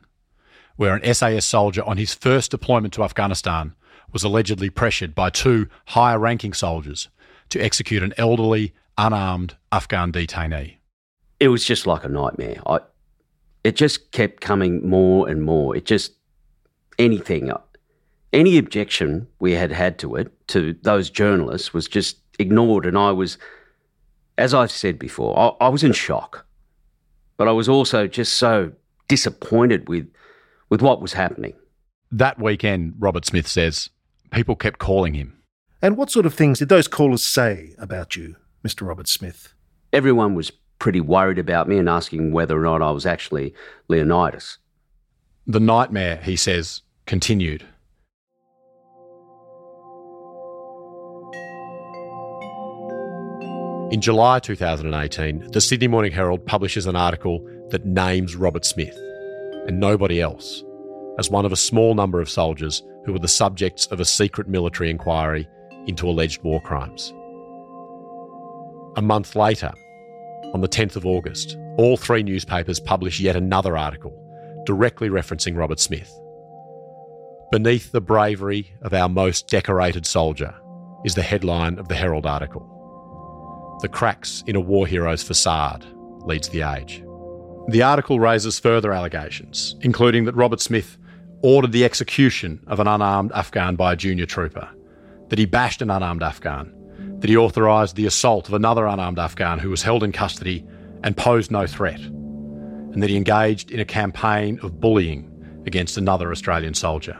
where 0.77 0.95
an 0.95 1.15
SAS 1.15 1.45
soldier 1.45 1.83
on 1.83 1.99
his 1.99 2.15
first 2.15 2.53
deployment 2.53 2.95
to 2.95 3.03
Afghanistan 3.03 3.75
was 4.13 4.23
allegedly 4.23 4.71
pressured 4.71 5.15
by 5.15 5.31
two 5.31 5.69
higher 5.87 6.19
ranking 6.19 6.55
soldiers 6.55 7.09
to 7.51 7.61
execute 7.61 8.03
an 8.03 8.15
elderly, 8.17 8.73
unarmed 8.97 9.57
Afghan 9.73 10.13
detainee. 10.13 10.77
It 11.41 11.49
was 11.49 11.65
just 11.65 11.87
like 11.87 12.05
a 12.05 12.09
nightmare. 12.09 12.61
I, 12.67 12.81
it 13.65 13.77
just 13.77 14.13
kept 14.13 14.41
coming 14.41 14.89
more 14.89 15.29
and 15.29 15.43
more. 15.43 15.77
It 15.77 15.85
just, 15.85 16.13
anything, 16.99 17.53
any 18.33 18.59
objection 18.59 19.27
we 19.39 19.53
had 19.53 19.73
had 19.73 19.99
to 20.01 20.17
it, 20.17 20.49
to 20.49 20.75
those 20.83 21.11
journalists, 21.11 21.73
was 21.73 21.89
just 21.89 22.19
ignored. 22.39 22.87
And 22.87 22.99
I 22.99 23.11
was, 23.13 23.39
as 24.37 24.55
I've 24.55 24.71
said 24.71 24.99
before, 24.99 25.39
I, 25.39 25.67
I 25.67 25.69
was 25.69 25.83
in 25.85 25.93
shock. 25.93 26.47
But 27.37 27.49
I 27.49 27.53
was 27.53 27.69
also 27.69 28.07
just 28.07 28.35
so 28.35 28.73
disappointed 29.07 29.89
with 29.89 30.11
with 30.69 30.83
what 30.83 31.01
was 31.01 31.15
happening. 31.15 31.55
That 32.11 32.39
weekend, 32.39 32.95
Roberts-Smith 32.99 33.47
says, 33.47 33.89
people 34.31 34.55
kept 34.57 34.79
calling 34.79 35.15
him. 35.15 35.39
And 35.81 35.97
what 35.97 36.11
sort 36.11 36.27
of 36.27 36.35
things 36.35 36.59
did 36.59 36.69
those 36.69 36.89
callers 36.89 37.23
say 37.23 37.75
about 37.79 38.17
you, 38.17 38.37
Mr. 38.67 38.87
Roberts-Smith? 38.87 39.55
Everyone 39.93 40.35
was 40.35 40.53
pretty 40.79 41.01
worried 41.01 41.39
about 41.39 41.69
me 41.69 41.79
and 41.79 41.89
asking 41.89 42.33
whether 42.33 42.59
or 42.59 42.65
not 42.65 42.83
I 42.83 42.91
was 42.91 43.07
actually 43.07 43.55
Leonidas. 43.89 44.59
The 45.47 45.61
nightmare, 45.61 46.17
he 46.17 46.37
says, 46.37 46.83
continued. 47.09 47.65
In 53.91 54.03
July 54.03 54.39
2018, 54.39 55.51
the 55.51 55.61
Sydney 55.63 55.89
Morning 55.89 56.13
Herald 56.13 56.45
publishes 56.45 56.87
an 56.87 56.97
article 56.97 57.41
that 57.71 57.87
names 57.87 58.37
Roberts-Smith 58.37 58.95
and 59.67 59.81
nobody 59.81 60.21
else 60.21 60.63
as 61.19 61.31
one 61.31 61.47
of 61.47 61.53
a 61.53 61.57
small 61.57 61.95
number 61.95 62.21
of 62.21 62.29
soldiers 62.29 62.83
who 63.07 63.15
were 63.15 63.19
the 63.19 63.27
subjects 63.27 63.87
of 63.87 64.01
a 64.01 64.05
secret 64.05 64.47
military 64.47 64.91
inquiry 64.91 65.49
into 65.87 66.07
alleged 66.07 66.43
war 66.43 66.61
crimes. 66.61 67.15
A 68.99 69.03
month 69.03 69.35
later, 69.35 69.73
on 70.53 70.61
the 70.61 70.69
10th 70.69 70.97
of 70.97 71.07
August, 71.07 71.57
all 71.79 71.97
three 71.97 72.23
newspapers 72.23 72.79
publish 72.79 73.19
yet 73.19 73.35
another 73.35 73.79
article 73.79 74.13
directly 74.67 75.09
referencing 75.09 75.57
Roberts-Smith. 75.57 76.13
Beneath 77.51 77.93
the 77.93 78.03
bravery 78.03 78.75
of 78.83 78.93
our 78.93 79.09
most 79.09 79.49
decorated 79.49 80.05
soldier 80.05 80.55
is 81.07 81.15
the 81.15 81.23
headline 81.23 81.79
of 81.79 81.89
the 81.89 81.95
Herald 81.95 82.27
article. 82.27 83.79
The 83.81 83.89
cracks 83.89 84.45
in 84.47 84.55
a 84.55 84.61
war 84.61 84.87
hero's 84.87 85.23
facade 85.23 85.87
leads 86.27 86.51
the 86.51 86.61
age. 86.61 87.03
The 87.69 87.81
article 87.81 88.21
raises 88.21 88.59
further 88.59 88.93
allegations, 88.93 89.77
including 89.81 90.27
that 90.27 90.35
Roberts-Smith 90.35 90.99
ordered 91.43 91.73
the 91.73 91.87
execution 91.87 92.61
of 92.67 92.81
an 92.81 92.87
unarmed 92.87 93.33
Afghan 93.33 93.77
by 93.77 93.95
a 93.95 93.97
junior 93.97 94.27
trooper, 94.27 94.69
that 95.31 95.39
he 95.39 95.47
bashed 95.47 95.81
an 95.81 95.91
unarmed 95.91 96.23
Afghan, 96.23 96.71
that 97.21 97.31
he 97.31 97.37
authorised 97.37 97.97
the 97.97 98.05
assault 98.05 98.49
of 98.49 98.55
another 98.55 98.85
unarmed 98.85 99.19
Afghan 99.19 99.59
who 99.59 99.71
was 99.71 99.83
held 99.83 100.05
in 100.05 100.13
custody 100.13 100.67
and 101.03 101.17
posed 101.17 101.51
no 101.51 101.67
threat, 101.67 102.01
and 102.01 103.03
that 103.03 103.09
he 103.09 103.17
engaged 103.17 103.71
in 103.71 103.81
a 103.81 103.87
campaign 103.87 104.61
of 104.63 104.81
bullying 104.81 105.63
against 105.65 105.97
another 105.97 106.31
Australian 106.31 106.75
soldier. 106.75 107.19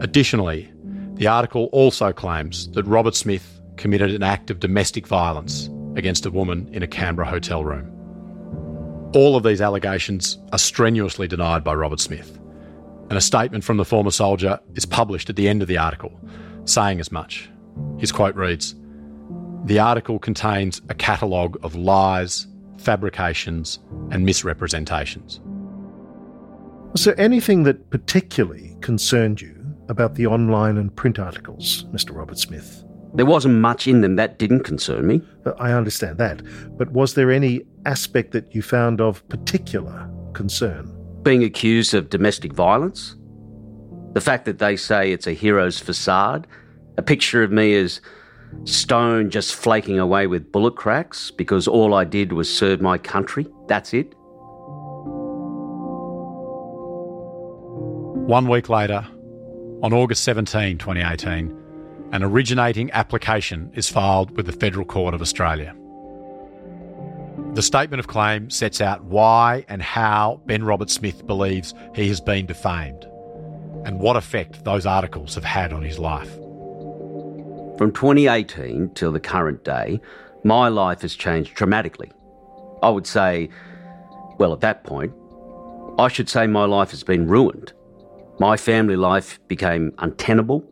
Additionally, 0.00 0.70
the 1.14 1.26
article 1.28 1.68
also 1.72 2.12
claims 2.12 2.68
that 2.72 2.84
Roberts-Smith 2.86 3.60
committed 3.76 4.12
an 4.12 4.22
act 4.22 4.50
of 4.50 4.60
domestic 4.60 5.06
violence 5.06 5.70
against 5.96 6.26
a 6.26 6.30
woman 6.30 6.68
in 6.72 6.82
a 6.82 6.86
Canberra 6.86 7.28
hotel 7.28 7.64
room. 7.64 7.90
All 9.14 9.36
of 9.36 9.44
these 9.44 9.60
allegations 9.60 10.38
are 10.52 10.58
strenuously 10.58 11.28
denied 11.28 11.62
by 11.62 11.74
Roberts-Smith, 11.74 12.38
and 13.08 13.18
a 13.18 13.20
statement 13.20 13.62
from 13.62 13.76
the 13.76 13.84
former 13.84 14.10
soldier 14.10 14.58
is 14.74 14.84
published 14.84 15.30
at 15.30 15.36
the 15.36 15.48
end 15.48 15.62
of 15.62 15.68
the 15.68 15.78
article, 15.78 16.12
saying 16.64 16.98
as 16.98 17.12
much. 17.12 17.48
His 17.98 18.10
quote 18.10 18.34
reads 18.34 18.74
The 19.66 19.78
article 19.78 20.18
contains 20.18 20.82
a 20.88 20.94
catalogue 20.94 21.56
of 21.62 21.76
lies, 21.76 22.48
fabrications, 22.78 23.78
and 24.10 24.24
misrepresentations. 24.24 25.40
There 27.04 27.20
anything 27.20 27.64
that 27.64 27.90
particularly 27.90 28.76
concerned 28.80 29.40
you 29.40 29.53
about 29.88 30.14
the 30.14 30.26
online 30.26 30.76
and 30.78 30.94
print 30.94 31.18
articles, 31.18 31.84
Mr. 31.92 32.14
Roberts-Smith? 32.14 32.84
There 33.14 33.26
wasn't 33.26 33.56
much 33.56 33.86
in 33.86 34.00
them 34.00 34.16
that 34.16 34.38
didn't 34.38 34.64
concern 34.64 35.06
me. 35.06 35.22
Uh, 35.46 35.52
I 35.58 35.72
understand 35.72 36.18
that, 36.18 36.42
but 36.76 36.90
was 36.90 37.14
there 37.14 37.30
any 37.30 37.62
aspect 37.86 38.32
that 38.32 38.54
you 38.54 38.60
found 38.62 39.00
of 39.00 39.26
particular 39.28 40.10
concern? 40.32 40.90
Being 41.22 41.44
accused 41.44 41.94
of 41.94 42.10
domestic 42.10 42.52
violence, 42.52 43.14
the 44.14 44.20
fact 44.20 44.46
that 44.46 44.58
they 44.58 44.76
say 44.76 45.12
it's 45.12 45.26
a 45.26 45.32
hero's 45.32 45.78
facade, 45.78 46.46
a 46.96 47.02
picture 47.02 47.42
of 47.42 47.52
me 47.52 47.74
as 47.74 48.00
stone 48.64 49.30
just 49.30 49.54
flaking 49.54 49.98
away 49.98 50.26
with 50.26 50.50
bullet 50.52 50.76
cracks 50.76 51.30
because 51.30 51.66
all 51.66 51.94
I 51.94 52.04
did 52.04 52.32
was 52.32 52.52
serve 52.52 52.80
my 52.80 52.98
country. 52.98 53.46
That's 53.66 53.92
it. 53.92 54.14
One 58.26 58.48
week 58.48 58.68
later, 58.68 59.06
on 59.84 59.92
August 59.92 60.24
17, 60.24 60.78
2018, 60.78 61.54
an 62.12 62.22
originating 62.22 62.90
application 62.92 63.70
is 63.74 63.86
filed 63.86 64.34
with 64.34 64.46
the 64.46 64.52
Federal 64.52 64.86
Court 64.86 65.12
of 65.12 65.20
Australia. 65.20 65.76
The 67.52 67.60
statement 67.60 68.00
of 68.00 68.06
claim 68.06 68.48
sets 68.48 68.80
out 68.80 69.04
why 69.04 69.66
and 69.68 69.82
how 69.82 70.40
Ben 70.46 70.64
Roberts-Smith 70.64 71.26
believes 71.26 71.74
he 71.94 72.08
has 72.08 72.18
been 72.18 72.46
defamed 72.46 73.04
and 73.84 74.00
what 74.00 74.16
effect 74.16 74.64
those 74.64 74.86
articles 74.86 75.34
have 75.34 75.44
had 75.44 75.70
on 75.70 75.82
his 75.82 75.98
life. 75.98 76.32
From 77.76 77.92
2018 77.92 78.88
till 78.94 79.12
the 79.12 79.20
current 79.20 79.64
day, 79.64 80.00
my 80.44 80.68
life 80.68 81.02
has 81.02 81.14
changed 81.14 81.56
dramatically. 81.56 82.10
I 82.82 82.88
would 82.88 83.06
say, 83.06 83.50
well, 84.38 84.54
at 84.54 84.60
that 84.60 84.84
point, 84.84 85.12
I 85.98 86.08
should 86.08 86.30
say 86.30 86.46
my 86.46 86.64
life 86.64 86.90
has 86.90 87.02
been 87.02 87.28
ruined. 87.28 87.74
My 88.38 88.56
family 88.56 88.96
life 88.96 89.38
became 89.46 89.92
untenable. 89.98 90.64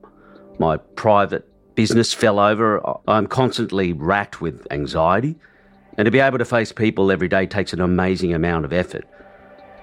My 0.59 0.79
private 0.79 1.49
business 1.77 2.13
fell 2.13 2.41
over. 2.41 2.83
I'm 3.07 3.27
constantly 3.29 3.93
racked 3.93 4.41
with 4.41 4.67
anxiety. 4.73 5.37
And 5.97 6.07
to 6.07 6.11
be 6.11 6.19
able 6.19 6.39
to 6.39 6.45
face 6.45 6.73
people 6.73 7.13
every 7.13 7.29
day 7.29 7.47
takes 7.47 7.73
an 7.73 7.81
amazing 7.81 8.35
amount 8.35 8.65
of 8.65 8.73
effort. 8.73 9.07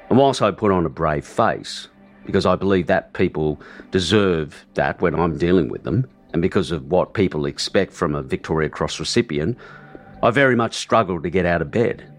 And 0.09 0.17
whilst 0.17 0.41
I 0.41 0.51
put 0.51 0.71
on 0.71 0.85
a 0.85 0.89
brave 0.89 1.25
face, 1.25 1.87
because 2.25 2.45
I 2.45 2.55
believe 2.55 2.87
that 2.87 3.13
people 3.13 3.61
deserve 3.91 4.65
that 4.73 4.99
when 5.01 5.15
I'm 5.15 5.37
dealing 5.37 5.69
with 5.69 5.83
them, 5.83 6.07
and 6.33 6.41
because 6.41 6.71
of 6.71 6.85
what 6.91 7.13
people 7.13 7.45
expect 7.45 7.93
from 7.93 8.13
a 8.13 8.21
Victoria 8.21 8.69
Cross 8.69 8.99
recipient, 8.99 9.57
I 10.21 10.31
very 10.31 10.55
much 10.55 10.75
struggle 10.75 11.21
to 11.21 11.29
get 11.29 11.45
out 11.45 11.61
of 11.61 11.71
bed. 11.71 12.11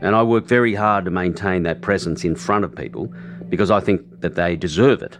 And 0.00 0.14
I 0.14 0.22
work 0.22 0.46
very 0.46 0.74
hard 0.74 1.04
to 1.06 1.10
maintain 1.10 1.64
that 1.64 1.82
presence 1.82 2.24
in 2.24 2.36
front 2.36 2.64
of 2.64 2.74
people 2.76 3.12
because 3.50 3.70
I 3.70 3.80
think 3.80 4.20
that 4.20 4.34
they 4.36 4.56
deserve 4.56 5.02
it. 5.02 5.18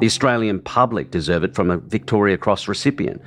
The 0.00 0.06
Australian 0.06 0.60
public 0.60 1.10
deserve 1.10 1.44
it 1.44 1.54
from 1.54 1.70
a 1.70 1.78
Victoria 1.78 2.36
Cross 2.36 2.68
recipient. 2.68 3.22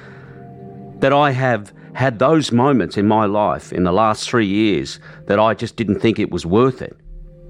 That 0.99 1.13
I 1.13 1.31
have 1.31 1.73
had 1.93 2.19
those 2.19 2.51
moments 2.51 2.97
in 2.97 3.08
my 3.08 3.25
life 3.25 3.71
in 3.71 3.84
the 3.84 3.93
last 3.93 4.29
three 4.29 4.45
years 4.45 4.99
that 5.27 5.39
I 5.39 5.53
just 5.53 5.77
didn't 5.77 6.01
think 6.01 6.19
it 6.19 6.31
was 6.31 6.45
worth 6.45 6.81
it. 6.81 6.95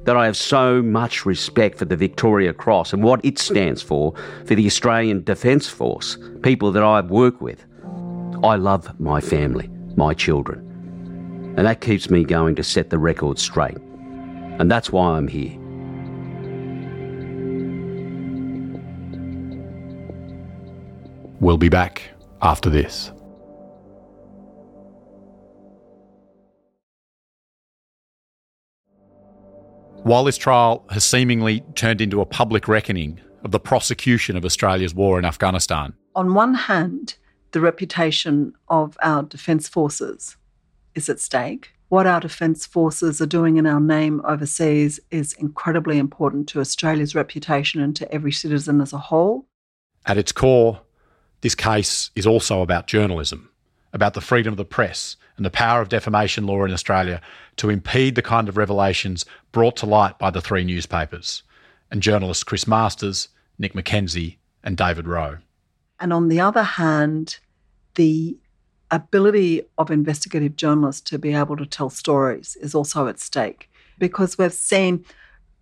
That 0.03 0.15
I 0.15 0.25
have 0.25 0.37
so 0.37 0.83
much 0.83 1.25
respect 1.25 1.79
for 1.79 1.85
the 1.85 1.95
Victoria 1.95 2.53
Cross 2.53 2.93
and 2.93 3.03
what 3.03 3.25
it 3.25 3.39
stands 3.39 3.81
for, 3.81 4.13
for 4.45 4.53
the 4.53 4.67
Australian 4.67 5.23
Defence 5.23 5.67
Force, 5.67 6.19
people 6.43 6.71
that 6.73 6.83
I've 6.83 7.09
worked 7.09 7.41
with. 7.41 7.65
I 8.43 8.55
love 8.55 8.99
my 8.99 9.19
family, 9.19 9.67
my 9.95 10.13
children. 10.13 10.59
And 11.57 11.65
that 11.65 11.81
keeps 11.81 12.11
me 12.11 12.23
going 12.23 12.53
to 12.55 12.63
set 12.63 12.91
the 12.91 12.99
record 12.99 13.39
straight. 13.39 13.77
And 14.59 14.69
that's 14.69 14.91
why 14.91 15.17
I'm 15.17 15.27
here. 15.27 15.57
We'll 21.45 21.57
be 21.57 21.69
back 21.69 22.01
after 22.41 22.71
this. 22.71 23.11
While 30.01 30.23
this 30.23 30.39
trial 30.39 30.87
has 30.89 31.03
seemingly 31.03 31.63
turned 31.75 32.01
into 32.01 32.19
a 32.19 32.25
public 32.25 32.67
reckoning 32.67 33.21
of 33.43 33.51
the 33.51 33.59
prosecution 33.59 34.35
of 34.35 34.43
Australia's 34.43 34.95
war 34.95 35.19
in 35.19 35.25
Afghanistan, 35.25 35.93
On 36.15 36.33
one 36.33 36.55
hand, 36.55 37.17
the 37.51 37.61
reputation 37.61 38.53
of 38.67 38.97
our 39.03 39.21
defence 39.21 39.67
forces 39.69 40.37
is 40.95 41.09
at 41.09 41.19
stake. 41.19 41.73
What 41.89 42.07
our 42.07 42.21
defence 42.21 42.65
forces 42.65 43.21
are 43.21 43.27
doing 43.27 43.57
in 43.57 43.67
our 43.67 43.79
name 43.79 44.19
overseas 44.25 44.99
is 45.11 45.33
incredibly 45.33 45.99
important 45.99 46.49
to 46.49 46.59
Australia's 46.59 47.13
reputation 47.13 47.81
and 47.81 47.95
to 47.97 48.11
every 48.11 48.31
citizen 48.31 48.81
as 48.81 48.93
a 48.93 48.97
whole. 48.97 49.45
at 50.07 50.17
its 50.17 50.31
core, 50.31 50.81
this 51.41 51.55
case 51.55 52.11
is 52.15 52.25
also 52.25 52.61
about 52.61 52.87
journalism, 52.87 53.49
about 53.93 54.13
the 54.13 54.21
freedom 54.21 54.53
of 54.53 54.57
the 54.57 54.65
press 54.65 55.15
and 55.37 55.45
the 55.45 55.51
power 55.51 55.81
of 55.81 55.89
defamation 55.89 56.45
law 56.45 56.63
in 56.63 56.71
Australia 56.71 57.21
to 57.57 57.69
impede 57.69 58.15
the 58.15 58.21
kind 58.21 58.49
of 58.49 58.57
revelations 58.57 59.25
brought 59.51 59.75
to 59.77 59.85
light 59.85 60.17
by 60.17 60.29
the 60.29 60.41
three 60.41 60.63
newspapers 60.63 61.43
and 61.91 62.01
journalists 62.01 62.43
Chris 62.43 62.67
Masters, 62.67 63.29
Nick 63.57 63.73
McKenzie, 63.73 64.37
and 64.63 64.77
David 64.77 65.07
Wroe. 65.07 65.37
And 65.99 66.11
on 66.11 66.27
the 66.27 66.39
other 66.39 66.63
hand, 66.63 67.39
the 67.95 68.37
ability 68.91 69.63
of 69.77 69.91
investigative 69.91 70.55
journalists 70.55 71.09
to 71.09 71.17
be 71.17 71.33
able 71.33 71.57
to 71.57 71.65
tell 71.65 71.89
stories 71.89 72.57
is 72.61 72.75
also 72.75 73.07
at 73.07 73.19
stake 73.19 73.69
because 73.97 74.37
we've 74.37 74.53
seen 74.53 75.05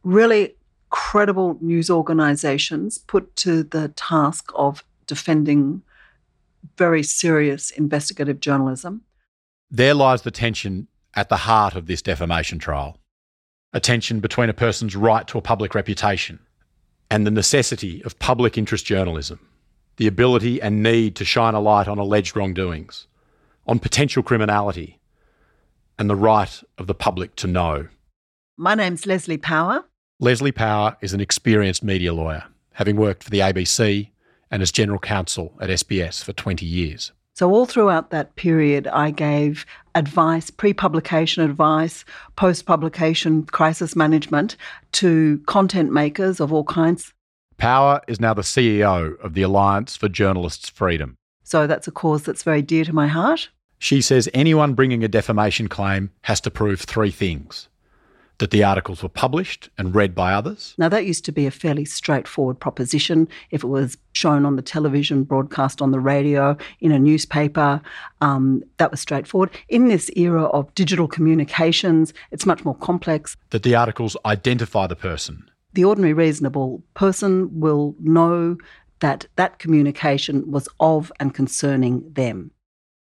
really 0.03 0.55
credible 0.89 1.57
news 1.61 1.89
organisations 1.89 2.97
put 2.97 3.35
to 3.35 3.63
the 3.63 3.87
task 3.89 4.51
of 4.55 4.83
defending 5.13 5.83
very 6.75 7.03
serious 7.03 7.69
investigative 7.69 8.39
journalism. 8.39 9.03
There 9.69 9.93
lies 9.93 10.23
the 10.23 10.31
tension 10.31 10.87
at 11.13 11.29
the 11.29 11.37
heart 11.37 11.75
of 11.75 11.85
this 11.85 12.01
defamation 12.01 12.57
trial 12.57 12.97
a 13.75 13.79
tension 13.79 14.19
between 14.19 14.49
a 14.49 14.53
person's 14.53 14.95
right 14.95 15.27
to 15.27 15.37
a 15.39 15.41
public 15.41 15.73
reputation 15.73 16.37
and 17.09 17.25
the 17.25 17.31
necessity 17.31 18.03
of 18.03 18.19
public 18.19 18.55
interest 18.55 18.85
journalism, 18.85 19.39
the 19.97 20.05
ability 20.05 20.61
and 20.61 20.83
need 20.83 21.15
to 21.15 21.25
shine 21.25 21.55
a 21.55 21.59
light 21.59 21.87
on 21.87 21.97
alleged 21.97 22.35
wrongdoings, 22.35 23.07
on 23.65 23.79
potential 23.79 24.21
criminality, 24.21 24.99
and 25.97 26.07
the 26.07 26.15
right 26.15 26.63
of 26.77 26.85
the 26.85 26.93
public 26.93 27.35
to 27.35 27.47
know. 27.47 27.87
My 28.57 28.75
name's 28.75 29.07
Leslie 29.07 29.39
Power. 29.39 29.83
Leslie 30.19 30.51
Power 30.51 30.95
is 31.01 31.13
an 31.13 31.19
experienced 31.19 31.83
media 31.83 32.13
lawyer, 32.13 32.43
having 32.73 32.95
worked 32.95 33.23
for 33.23 33.31
the 33.31 33.39
ABC 33.39 34.11
and 34.53 34.61
as 34.61 34.71
general 34.71 34.99
counsel 34.99 35.51
at 35.59 35.69
SBS 35.69 36.23
for 36.23 36.31
20 36.31 36.63
years. 36.63 37.11
So, 37.33 37.49
all 37.49 37.65
throughout 37.65 38.11
that 38.11 38.35
period, 38.35 38.85
I 38.87 39.09
gave 39.09 39.65
advice, 39.95 40.51
pre 40.51 40.71
publication 40.71 41.43
advice, 41.43 42.05
post 42.35 42.67
publication 42.67 43.45
crisis 43.45 43.95
management 43.95 44.55
to 44.93 45.41
content 45.47 45.91
makers 45.91 46.39
of 46.39 46.53
all 46.53 46.63
kinds. 46.63 47.11
Power 47.57 48.01
is 48.07 48.19
now 48.19 48.35
the 48.35 48.43
CEO 48.43 49.19
of 49.21 49.33
the 49.33 49.41
Alliance 49.41 49.97
for 49.97 50.07
Journalists' 50.07 50.69
Freedom. 50.69 51.17
So, 51.43 51.65
that's 51.65 51.87
a 51.87 51.91
cause 51.91 52.21
that's 52.21 52.43
very 52.43 52.61
dear 52.61 52.85
to 52.85 52.93
my 52.93 53.07
heart. 53.07 53.49
She 53.79 54.01
says 54.01 54.29
anyone 54.35 54.75
bringing 54.75 55.03
a 55.03 55.07
defamation 55.07 55.67
claim 55.67 56.11
has 56.21 56.39
to 56.41 56.51
prove 56.51 56.81
three 56.81 57.11
things 57.11 57.67
that 58.39 58.51
the 58.51 58.63
articles 58.63 59.03
were 59.03 59.09
published 59.09 59.69
and 59.77 59.93
read 59.95 60.15
by 60.15 60.33
others, 60.33 60.73
Now, 60.77 60.89
that 60.89 61.05
used 61.05 61.23
to 61.25 61.31
be 61.31 61.45
a 61.45 61.51
fairly 61.51 61.85
straightforward 61.85 62.59
proposition. 62.59 63.27
If 63.51 63.63
it 63.63 63.67
was 63.67 63.97
shown 64.13 64.45
on 64.45 64.55
the 64.55 64.61
television, 64.61 65.23
broadcast 65.23 65.81
on 65.81 65.91
the 65.91 65.99
radio, 65.99 66.57
in 66.79 66.91
a 66.91 66.99
newspaper, 66.99 67.81
um, 68.21 68.63
that 68.77 68.91
was 68.91 68.99
straightforward. 68.99 69.51
In 69.69 69.87
this 69.87 70.09
era 70.15 70.43
of 70.45 70.73
digital 70.75 71.07
communications, 71.07 72.13
it's 72.31 72.45
much 72.45 72.65
more 72.65 72.75
complex. 72.75 73.37
that 73.51 73.63
the 73.63 73.75
articles 73.75 74.17
identify 74.25 74.87
the 74.87 74.95
person, 74.95 75.49
The 75.73 75.85
ordinary 75.85 76.13
reasonable 76.13 76.83
person 76.95 77.59
will 77.59 77.95
know 77.99 78.57
that 78.99 79.25
that 79.35 79.59
communication 79.59 80.49
was 80.51 80.67
of 80.79 81.11
and 81.19 81.33
concerning 81.33 82.11
them. 82.13 82.51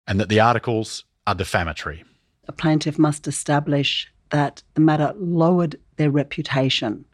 and 0.07 0.19
that 0.19 0.29
the 0.29 0.39
articles 0.39 1.03
are 1.27 1.35
defamatory. 1.35 2.03
A 2.47 2.51
plaintiff 2.51 2.97
must 2.97 3.27
establish 3.27 4.11
that 4.31 4.63
the 4.73 4.81
matter 4.81 5.13
lowered 5.17 5.75
their 5.97 6.11
reputation, 6.11 7.05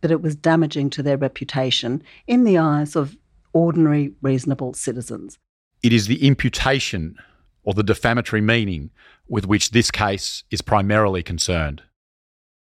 that 0.00 0.10
it 0.10 0.22
was 0.22 0.36
damaging 0.36 0.90
to 0.90 1.02
their 1.02 1.16
reputation 1.16 2.02
in 2.26 2.44
the 2.44 2.58
eyes 2.58 2.96
of 2.96 3.16
ordinary, 3.52 4.12
reasonable 4.22 4.74
citizens. 4.74 5.38
It 5.82 5.92
is 5.92 6.06
the 6.06 6.26
imputation 6.26 7.16
or 7.62 7.74
the 7.74 7.82
defamatory 7.82 8.40
meaning 8.40 8.90
with 9.28 9.46
which 9.46 9.70
this 9.70 9.90
case 9.90 10.44
is 10.50 10.62
primarily 10.62 11.22
concerned. 11.22 11.82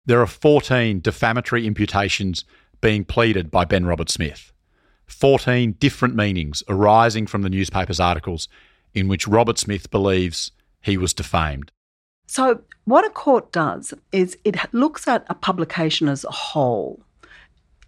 There 0.06 0.22
are 0.22 0.28
14 0.28 1.02
defamatory 1.02 1.66
imputations 1.66 2.46
being 2.82 3.06
pleaded 3.06 3.50
by 3.50 3.66
Ben 3.66 3.86
Roberts-Smith. 3.86 4.54
14 5.08 5.74
different 5.74 6.16
meanings 6.16 6.64
arising 6.68 7.28
from 7.28 7.42
the 7.42 7.50
newspaper's 7.50 8.00
articles 8.00 8.48
in 8.94 9.08
which 9.08 9.28
Roberts-Smith 9.28 9.90
believes 9.90 10.52
he 10.82 10.98
was 10.98 11.14
defamed. 11.14 11.72
So, 12.28 12.62
what 12.84 13.06
a 13.06 13.10
court 13.10 13.52
does 13.54 13.94
is 14.12 14.38
it 14.44 14.58
looks 14.74 15.08
at 15.08 15.26
a 15.30 15.34
publication 15.34 16.10
as 16.10 16.26
a 16.26 16.32
whole, 16.32 17.02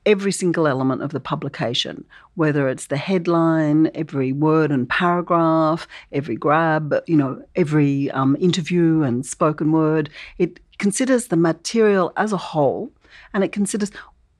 every 0.05 0.31
single 0.31 0.65
element 0.65 1.01
of 1.01 1.11
the 1.11 1.19
publication, 1.19 2.05
whether 2.35 2.69
it's 2.69 2.87
the 2.87 2.97
headline, 2.97 3.91
every 3.93 4.31
word 4.31 4.71
and 4.71 4.87
paragraph, 4.89 5.87
every 6.13 6.37
grab, 6.37 6.95
you 7.05 7.17
know, 7.17 7.43
every 7.55 8.09
um, 8.11 8.37
interview 8.39 9.03
and 9.03 9.25
spoken 9.25 9.73
word. 9.73 10.09
It 10.37 10.61
considers 10.77 11.27
the 11.27 11.37
material 11.37 12.13
as 12.15 12.31
a 12.31 12.37
whole 12.37 12.91
and 13.33 13.43
it 13.43 13.51
considers 13.51 13.91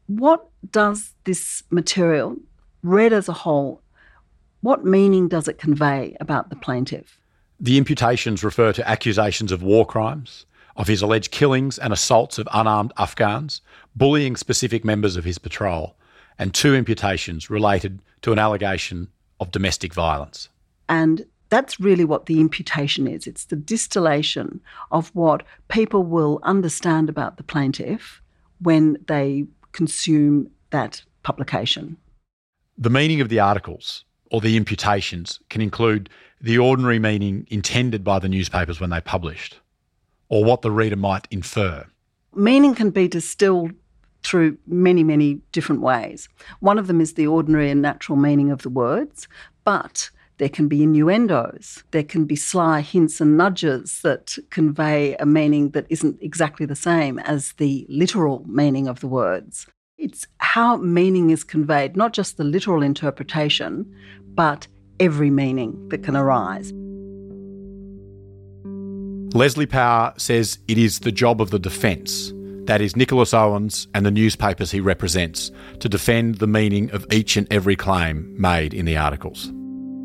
what 0.08 0.48
does 0.72 1.14
this 1.26 1.64
material, 1.70 2.38
read 2.84 3.12
as 3.12 3.28
a 3.28 3.34
whole, 3.34 3.82
what 4.62 4.86
meaning 4.86 5.28
does 5.28 5.48
it 5.48 5.58
convey 5.58 6.16
about 6.20 6.50
the 6.50 6.56
plaintiff? 6.56 7.18
The 7.62 7.78
imputations 7.78 8.43
refer 8.43 8.72
to 8.74 8.88
accusations 8.88 9.52
of 9.52 9.62
war 9.62 9.86
crimes, 9.86 10.45
of 10.78 10.88
his 10.88 11.02
alleged 11.02 11.32
killings 11.32 11.78
and 11.78 11.91
assaults 11.91 12.38
of 12.38 12.48
unarmed 12.54 12.93
Afghans, 12.98 13.62
bullying 13.98 14.38
specific 14.38 14.86
members 14.86 15.17
of 15.17 15.26
his 15.26 15.38
patrol, 15.38 15.98
and 16.38 16.54
two 16.54 16.74
imputations 16.74 17.50
related 17.50 18.02
to 18.22 18.32
an 18.32 18.39
allegation 18.39 19.10
of 19.41 19.52
domestic 19.52 19.93
violence. 19.93 20.48
And 20.88 21.26
that's 21.50 21.82
really 21.82 22.06
what 22.06 22.28
the 22.28 22.39
imputation 22.39 23.08
is 23.08 23.28
it's 23.28 23.45
the 23.45 23.58
distillation 23.58 24.62
of 24.91 25.10
what 25.10 25.43
people 25.67 26.04
will 26.04 26.39
understand 26.43 27.10
about 27.10 27.36
the 27.36 27.43
plaintiff 27.43 28.22
when 28.62 28.98
they 29.08 29.45
consume 29.74 30.50
that 30.69 31.04
publication. 31.24 31.98
The 32.78 32.89
meaning 32.89 33.19
of 33.19 33.28
the 33.28 33.39
articles 33.41 34.06
or 34.32 34.42
the 34.42 34.58
imputations 34.58 35.39
can 35.50 35.62
include 35.62 36.10
the 36.42 36.58
ordinary 36.58 37.00
meaning 37.00 37.46
intended 37.50 38.04
by 38.04 38.20
the 38.20 38.30
newspapers 38.30 38.80
when 38.80 38.89
they 38.89 39.02
published, 39.02 39.60
or 40.30 40.44
what 40.44 40.62
the 40.62 40.72
reader 40.72 40.96
might 40.96 41.28
infer. 41.32 41.86
Meaning 42.34 42.76
can 42.76 42.92
be 42.92 43.08
distilled 43.08 43.72
through 44.24 44.58
many, 44.68 45.04
many 45.04 45.42
different 45.52 45.82
ways. 45.82 46.30
One 46.60 46.78
of 46.78 46.88
them 46.88 47.02
is 47.02 47.13
the 47.13 47.28
ordinary 47.28 47.72
and 47.72 47.82
natural 47.82 48.18
meaning 48.18 48.52
of 48.52 48.62
the 48.62 48.70
words, 48.70 49.28
but 49.63 50.10
there 50.38 50.50
can 50.50 50.68
be 50.68 50.84
innuendos. 50.84 51.84
There 51.92 52.04
can 52.04 52.26
be 52.26 52.36
sly 52.36 52.82
hints 52.82 53.20
and 53.20 53.38
nudges 53.38 54.02
that 54.04 54.38
convey 54.50 55.15
a 55.15 55.26
meaning 55.26 55.72
that 55.72 55.86
isn't 55.89 56.22
exactly 56.22 56.65
the 56.65 56.76
same 56.76 57.20
as 57.20 57.54
the 57.54 57.86
literal 57.89 58.46
meaning 58.48 58.88
of 58.88 59.02
the 59.02 59.08
words. 59.08 59.68
It's 59.98 60.26
how 60.38 60.78
meaning 60.78 61.30
is 61.30 61.44
conveyed, 61.44 61.98
not 61.98 62.13
just 62.13 62.38
the 62.38 62.46
literal 62.46 62.82
interpretation, 62.82 63.94
but 64.39 64.69
every 65.02 65.30
meaning 65.30 65.89
that 65.89 66.02
can 66.02 66.15
arise. 66.15 66.71
Leslie 69.36 69.65
Power 69.65 70.13
says 70.15 70.60
it 70.69 70.78
is 70.78 70.99
the 70.99 71.12
job 71.12 71.41
of 71.41 71.49
the 71.49 71.60
defence, 71.60 72.32
that 72.63 72.80
is, 72.80 72.95
Nicholas 72.95 73.34
Owens 73.34 73.89
and 73.93 74.06
the 74.06 74.12
newspapers 74.12 74.71
he 74.71 74.80
represents, 74.80 75.52
to 75.82 75.89
defend 75.89 76.36
the 76.36 76.47
meaning 76.47 76.89
of 76.91 77.06
each 77.12 77.36
and 77.36 77.52
every 77.52 77.75
claim 77.75 78.34
made 78.39 78.73
in 78.73 78.86
the 78.86 78.95
articles. 78.95 79.52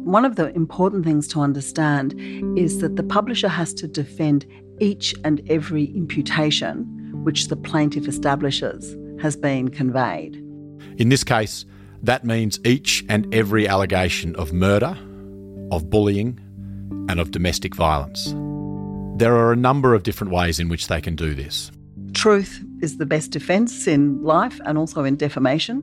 One 0.03 0.25
of 0.25 0.35
the 0.35 0.53
important 0.57 1.05
things 1.05 1.29
to 1.29 1.41
understand 1.41 2.15
is 2.59 2.81
that 2.81 2.97
the 2.97 3.05
publisher 3.05 3.49
has 3.49 3.73
to 3.75 3.87
defend 3.87 4.45
each 4.81 5.15
and 5.23 5.49
every 5.49 5.85
imputation 5.95 7.23
which 7.23 7.47
the 7.47 7.57
plaintiff 7.57 8.09
establishes 8.09 8.97
has 9.23 9.37
been 9.37 9.69
conveyed. 9.69 10.35
In 10.99 11.09
this 11.09 11.23
case, 11.23 11.67
that 12.05 12.25
means 12.25 12.61
each 12.65 13.05
and 13.09 13.33
every 13.35 13.67
allegation 13.67 14.37
of 14.37 14.53
murder, 14.53 14.97
of 15.71 15.89
bullying, 15.91 16.39
and 17.09 17.19
of 17.19 17.31
domestic 17.31 17.75
violence. 17.75 18.35
There 19.17 19.35
are 19.37 19.53
a 19.53 19.57
number 19.57 19.95
of 19.95 20.03
different 20.03 20.33
ways 20.33 20.61
in 20.61 20.69
which 20.69 20.89
they 20.89 21.01
can 21.01 21.17
do 21.17 21.35
this. 21.35 21.71
Truth 22.13 22.63
is 22.83 22.99
the 22.99 23.07
best 23.07 23.31
defence 23.31 23.87
in 23.87 24.23
life 24.23 24.61
and 24.65 24.77
also 24.77 25.05
in 25.05 25.17
defamation. 25.17 25.83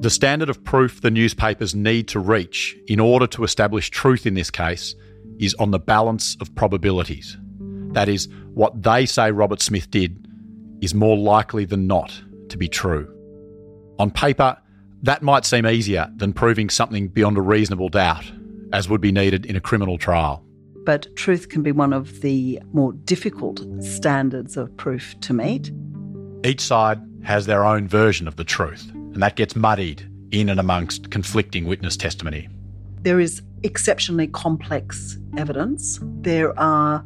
The 0.00 0.10
standard 0.10 0.50
of 0.50 0.62
proof 0.64 1.00
the 1.00 1.10
newspapers 1.10 1.74
need 1.74 2.08
to 2.08 2.20
reach 2.20 2.76
in 2.88 3.00
order 3.00 3.26
to 3.28 3.44
establish 3.44 3.90
truth 3.90 4.26
in 4.26 4.34
this 4.34 4.50
case 4.50 4.94
is 5.38 5.54
on 5.54 5.70
the 5.70 5.78
balance 5.78 6.36
of 6.40 6.54
probabilities. 6.54 7.36
That 7.92 8.08
is, 8.08 8.28
what 8.54 8.82
they 8.82 9.06
say 9.06 9.30
Roberts-Smith 9.30 9.90
did 9.90 10.26
is 10.80 10.94
more 10.94 11.16
likely 11.16 11.64
than 11.64 11.86
not 11.86 12.12
to 12.48 12.58
be 12.58 12.68
true. 12.68 13.08
On 13.98 14.10
paper, 14.10 14.56
that 15.04 15.22
might 15.22 15.44
seem 15.44 15.66
easier 15.66 16.10
than 16.16 16.32
proving 16.32 16.68
something 16.68 17.08
beyond 17.08 17.38
a 17.38 17.42
reasonable 17.42 17.88
doubt, 17.88 18.30
as 18.72 18.88
would 18.88 19.00
be 19.00 19.12
needed 19.12 19.46
in 19.46 19.56
a 19.56 19.60
criminal 19.60 19.98
trial 19.98 20.44
but 20.84 21.14
truth 21.16 21.48
can 21.48 21.62
be 21.62 21.72
one 21.72 21.92
of 21.92 22.20
the 22.20 22.60
more 22.72 22.92
difficult 22.92 23.60
standards 23.82 24.56
of 24.56 24.74
proof 24.76 25.18
to 25.20 25.32
meet. 25.32 25.72
Each 26.44 26.60
side 26.60 27.00
has 27.22 27.46
their 27.46 27.64
own 27.64 27.88
version 27.88 28.28
of 28.28 28.36
the 28.36 28.44
truth, 28.44 28.90
and 28.92 29.22
that 29.22 29.36
gets 29.36 29.56
muddied 29.56 30.08
in 30.30 30.48
and 30.48 30.60
amongst 30.60 31.10
conflicting 31.10 31.64
witness 31.64 31.96
testimony. 31.96 32.48
There 33.00 33.20
is 33.20 33.42
exceptionally 33.62 34.26
complex 34.26 35.18
evidence. 35.36 35.98
There 36.20 36.58
are 36.58 37.04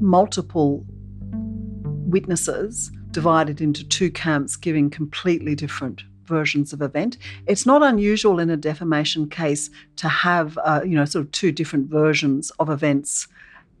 multiple 0.00 0.84
witnesses 1.30 2.90
divided 3.10 3.60
into 3.60 3.86
two 3.88 4.10
camps 4.10 4.56
giving 4.56 4.90
completely 4.90 5.54
different 5.54 6.02
versions 6.26 6.72
of 6.72 6.82
event. 6.82 7.16
It's 7.46 7.66
not 7.66 7.82
unusual 7.82 8.38
in 8.38 8.50
a 8.50 8.56
defamation 8.56 9.28
case 9.28 9.70
to 9.96 10.08
have, 10.08 10.58
uh, 10.64 10.82
you 10.84 10.96
know, 10.96 11.04
sort 11.04 11.24
of 11.24 11.32
two 11.32 11.52
different 11.52 11.88
versions 11.88 12.50
of 12.58 12.68
events, 12.68 13.28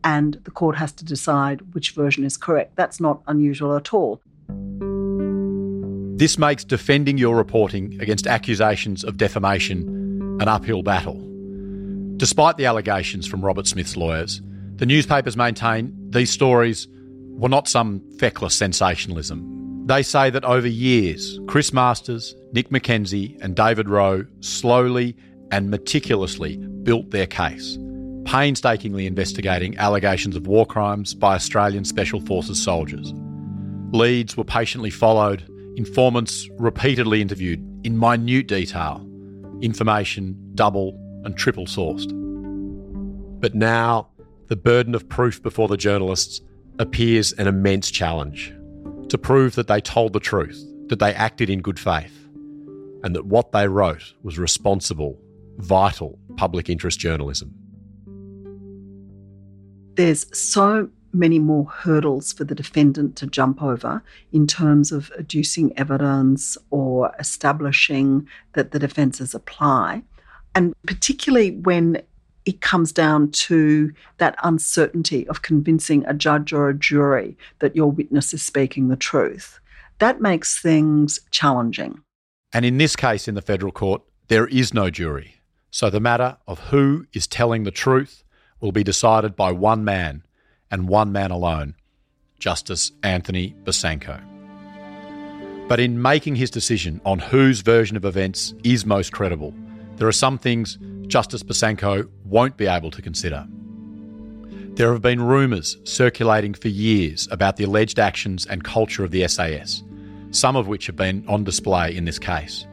and 0.04 0.34
the 0.44 0.50
court 0.50 0.76
has 0.76 0.92
to 0.92 1.04
decide 1.04 1.74
which 1.74 1.90
version 1.90 2.24
is 2.24 2.36
correct. 2.36 2.76
That's 2.76 3.00
not 3.00 3.22
unusual 3.26 3.76
at 3.76 3.92
all. 3.92 4.20
This 6.16 6.38
makes 6.38 6.64
defending 6.64 7.18
your 7.18 7.36
reporting 7.36 8.00
against 8.00 8.26
accusations 8.26 9.04
of 9.04 9.16
defamation 9.16 10.38
an 10.40 10.48
uphill 10.48 10.82
battle. 10.82 11.22
Despite 12.16 12.56
the 12.56 12.66
allegations 12.66 13.26
from 13.26 13.44
Roberts-Smith's 13.44 13.96
lawyers, 13.96 14.40
the 14.76 14.86
newspapers 14.86 15.36
maintain 15.36 15.92
these 16.10 16.30
stories 16.30 16.88
were 17.38 17.48
not 17.48 17.68
some 17.68 18.00
feckless 18.18 18.54
sensationalism, 18.54 19.65
they 19.86 20.02
say 20.02 20.30
that 20.30 20.44
over 20.44 20.66
years, 20.66 21.38
Chris 21.46 21.72
Masters, 21.72 22.34
Nick 22.52 22.70
McKenzie, 22.70 23.40
and 23.40 23.54
David 23.54 23.88
Wroe 23.88 24.26
slowly 24.40 25.16
and 25.52 25.70
meticulously 25.70 26.56
built 26.56 27.12
their 27.12 27.28
case, 27.28 27.78
painstakingly 28.24 29.06
investigating 29.06 29.78
allegations 29.78 30.34
of 30.34 30.48
war 30.48 30.66
crimes 30.66 31.14
by 31.14 31.36
Australian 31.36 31.84
Special 31.84 32.20
Forces 32.20 32.60
soldiers. 32.60 33.14
Leads 33.92 34.36
were 34.36 34.42
patiently 34.42 34.90
followed, 34.90 35.48
informants 35.76 36.48
repeatedly 36.58 37.22
interviewed 37.22 37.60
in 37.84 37.96
minute 37.96 38.48
detail, 38.48 39.08
information 39.62 40.36
double 40.56 40.98
and 41.24 41.36
triple 41.36 41.66
sourced. 41.66 42.10
But 43.40 43.54
now, 43.54 44.08
the 44.48 44.56
burden 44.56 44.96
of 44.96 45.08
proof 45.08 45.40
before 45.40 45.68
the 45.68 45.76
journalists 45.76 46.40
appears 46.80 47.32
an 47.34 47.46
immense 47.46 47.92
challenge 47.92 48.52
to 49.08 49.18
prove 49.18 49.54
that 49.54 49.68
they 49.68 49.80
told 49.80 50.12
the 50.12 50.20
truth, 50.20 50.62
that 50.88 50.98
they 50.98 51.14
acted 51.14 51.50
in 51.50 51.60
good 51.60 51.78
faith, 51.78 52.28
and 53.02 53.14
that 53.14 53.26
what 53.26 53.52
they 53.52 53.68
wrote 53.68 54.14
was 54.22 54.38
responsible, 54.38 55.18
vital 55.58 56.18
public 56.36 56.68
interest 56.68 56.98
journalism. 56.98 57.54
There's 59.94 60.26
so 60.36 60.90
many 61.12 61.38
more 61.38 61.64
hurdles 61.64 62.32
for 62.32 62.44
the 62.44 62.54
defendant 62.54 63.16
to 63.16 63.26
jump 63.26 63.62
over 63.62 64.02
in 64.32 64.46
terms 64.46 64.92
of 64.92 65.10
adducing 65.18 65.72
evidence 65.76 66.58
or 66.70 67.12
establishing 67.18 68.28
that 68.52 68.72
the 68.72 68.78
defences 68.78 69.34
apply. 69.34 70.02
And 70.54 70.74
particularly 70.86 71.52
when 71.52 72.02
it 72.46 72.60
comes 72.60 72.92
down 72.92 73.30
to 73.32 73.92
that 74.18 74.36
uncertainty 74.42 75.28
of 75.28 75.42
convincing 75.42 76.04
a 76.06 76.14
judge 76.14 76.52
or 76.52 76.68
a 76.68 76.74
jury 76.74 77.36
that 77.58 77.76
your 77.76 77.90
witness 77.90 78.32
is 78.32 78.42
speaking 78.42 78.88
the 78.88 78.96
truth. 78.96 79.60
That 79.98 80.20
makes 80.20 80.60
things 80.60 81.20
challenging. 81.30 82.00
And 82.52 82.64
in 82.64 82.78
this 82.78 82.96
case 82.96 83.28
in 83.28 83.34
the 83.34 83.42
federal 83.42 83.72
court, 83.72 84.02
there 84.28 84.46
is 84.46 84.72
no 84.72 84.88
jury. 84.88 85.34
So 85.70 85.90
the 85.90 86.00
matter 86.00 86.38
of 86.46 86.60
who 86.70 87.06
is 87.12 87.26
telling 87.26 87.64
the 87.64 87.70
truth, 87.70 88.22
will 88.60 88.72
be 88.72 88.84
decided 88.84 89.36
by 89.36 89.52
one 89.52 89.84
man 89.84 90.22
and 90.70 90.88
one 90.88 91.12
man 91.12 91.30
alone, 91.30 91.74
Justice 92.38 92.92
Anthony 93.02 93.54
Besanko. 93.64 94.20
But 95.68 95.80
in 95.80 96.00
making 96.00 96.36
his 96.36 96.50
decision 96.50 97.00
on 97.04 97.18
whose 97.18 97.60
version 97.60 97.96
of 97.96 98.04
events 98.04 98.54
is 98.62 98.86
most 98.86 99.12
credible, 99.12 99.54
there 99.96 100.08
are 100.08 100.12
some 100.12 100.38
things 100.38 100.78
Justice 101.08 101.42
Besanko 101.42 102.08
won't 102.24 102.56
be 102.56 102.66
able 102.66 102.90
to 102.90 103.00
consider. 103.02 103.46
There 104.74 104.92
have 104.92 105.02
been 105.02 105.22
rumours 105.22 105.78
circulating 105.84 106.52
for 106.52 106.68
years 106.68 107.28
about 107.30 107.56
the 107.56 107.64
alleged 107.64 107.98
actions 107.98 108.44
and 108.44 108.62
culture 108.62 109.04
of 109.04 109.10
the 109.10 109.26
SAS, 109.26 109.82
some 110.32 110.56
of 110.56 110.66
which 110.66 110.86
have 110.86 110.96
been 110.96 111.24
on 111.28 111.44
display 111.44 111.96
in 111.96 112.04
this 112.04 112.18
case. 112.18 112.66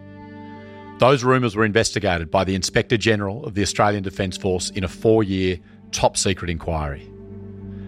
Those 0.98 1.24
rumours 1.24 1.56
were 1.56 1.66
investigated 1.66 2.30
by 2.30 2.44
the 2.44 2.56
Inspector 2.56 2.98
General 2.98 3.46
of 3.46 3.54
the 3.54 3.62
Australian 3.62 4.04
Defence 4.04 4.38
Force 4.38 4.70
in 4.72 4.84
a 4.84 4.88
four 4.88 5.24
year 5.24 5.60
top 5.92 6.18
secret 6.18 6.50
inquiry. 6.50 7.10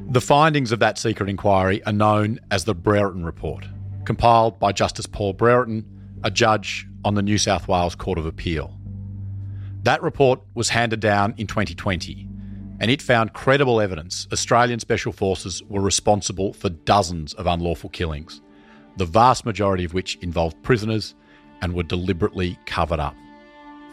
The 0.09 0.21
findings 0.21 0.71
of 0.71 0.79
that 0.79 0.97
secret 0.97 1.29
inquiry 1.29 1.83
are 1.85 1.93
known 1.93 2.39
as 2.51 2.63
the 2.63 2.75
Brereton 2.75 3.25
Report, 3.25 3.67
compiled 4.05 4.59
by 4.59 4.71
Justice 4.71 5.07
Paul 5.07 5.33
Brereton, 5.33 5.83
a 6.23 6.31
judge 6.31 6.87
on 7.03 7.15
the 7.15 7.21
New 7.21 7.37
South 7.37 7.67
Wales 7.67 7.95
Court 7.95 8.17
of 8.17 8.25
Appeal. 8.25 8.77
That 9.85 10.01
report 10.01 10.39
was 10.55 10.69
handed 10.69 10.99
down 10.99 11.35
in 11.37 11.45
2020, 11.45 12.27
and 12.79 12.89
it 12.89 13.03
found 13.03 13.33
credible 13.33 13.79
evidence 13.79 14.27
Australian 14.33 14.79
Special 14.79 15.11
Forces 15.11 15.61
were 15.69 15.79
responsible 15.79 16.53
for 16.53 16.69
dozens 16.69 17.35
of 17.35 17.45
unlawful 17.45 17.91
killings, 17.91 18.41
the 18.97 19.05
vast 19.05 19.45
majority 19.45 19.85
of 19.85 19.93
which 19.93 20.15
involved 20.23 20.59
prisoners 20.63 21.13
and 21.61 21.75
were 21.75 21.83
deliberately 21.83 22.57
covered 22.65 22.99
up. 22.99 23.15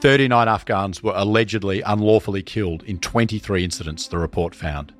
39 0.00 0.48
Afghans 0.48 1.02
were 1.02 1.12
allegedly 1.14 1.82
unlawfully 1.82 2.42
killed 2.42 2.82
in 2.84 2.98
23 2.98 3.62
incidents, 3.62 4.08
the 4.08 4.16
report 4.16 4.54
found 4.54 4.94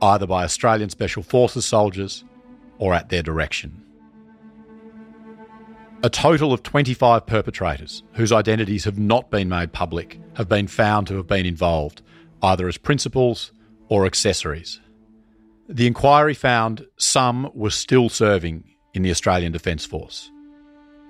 either 0.00 0.28
by 0.28 0.44
Australian 0.44 0.88
Special 0.88 1.24
Forces 1.24 1.66
soldiers 1.66 2.22
or 2.78 2.94
at 2.94 3.08
their 3.08 3.24
direction. 3.24 3.82
A 6.04 6.08
total 6.08 6.52
of 6.52 6.62
25 6.62 7.26
perpetrators, 7.26 8.04
whose 8.12 8.30
identities 8.30 8.84
have 8.84 9.00
not 9.00 9.32
been 9.32 9.48
made 9.48 9.72
public, 9.72 10.20
have 10.36 10.48
been 10.48 10.68
found 10.68 11.08
to 11.08 11.16
have 11.16 11.26
been 11.26 11.44
involved, 11.44 12.02
either 12.40 12.68
as 12.68 12.78
principals 12.78 13.50
or 13.88 14.06
accessories. 14.06 14.80
The 15.68 15.88
inquiry 15.88 16.34
found 16.34 16.86
some 16.98 17.50
were 17.52 17.70
still 17.70 18.08
serving 18.08 18.62
in 18.94 19.02
the 19.02 19.10
Australian 19.10 19.50
Defence 19.50 19.84
Force. 19.84 20.30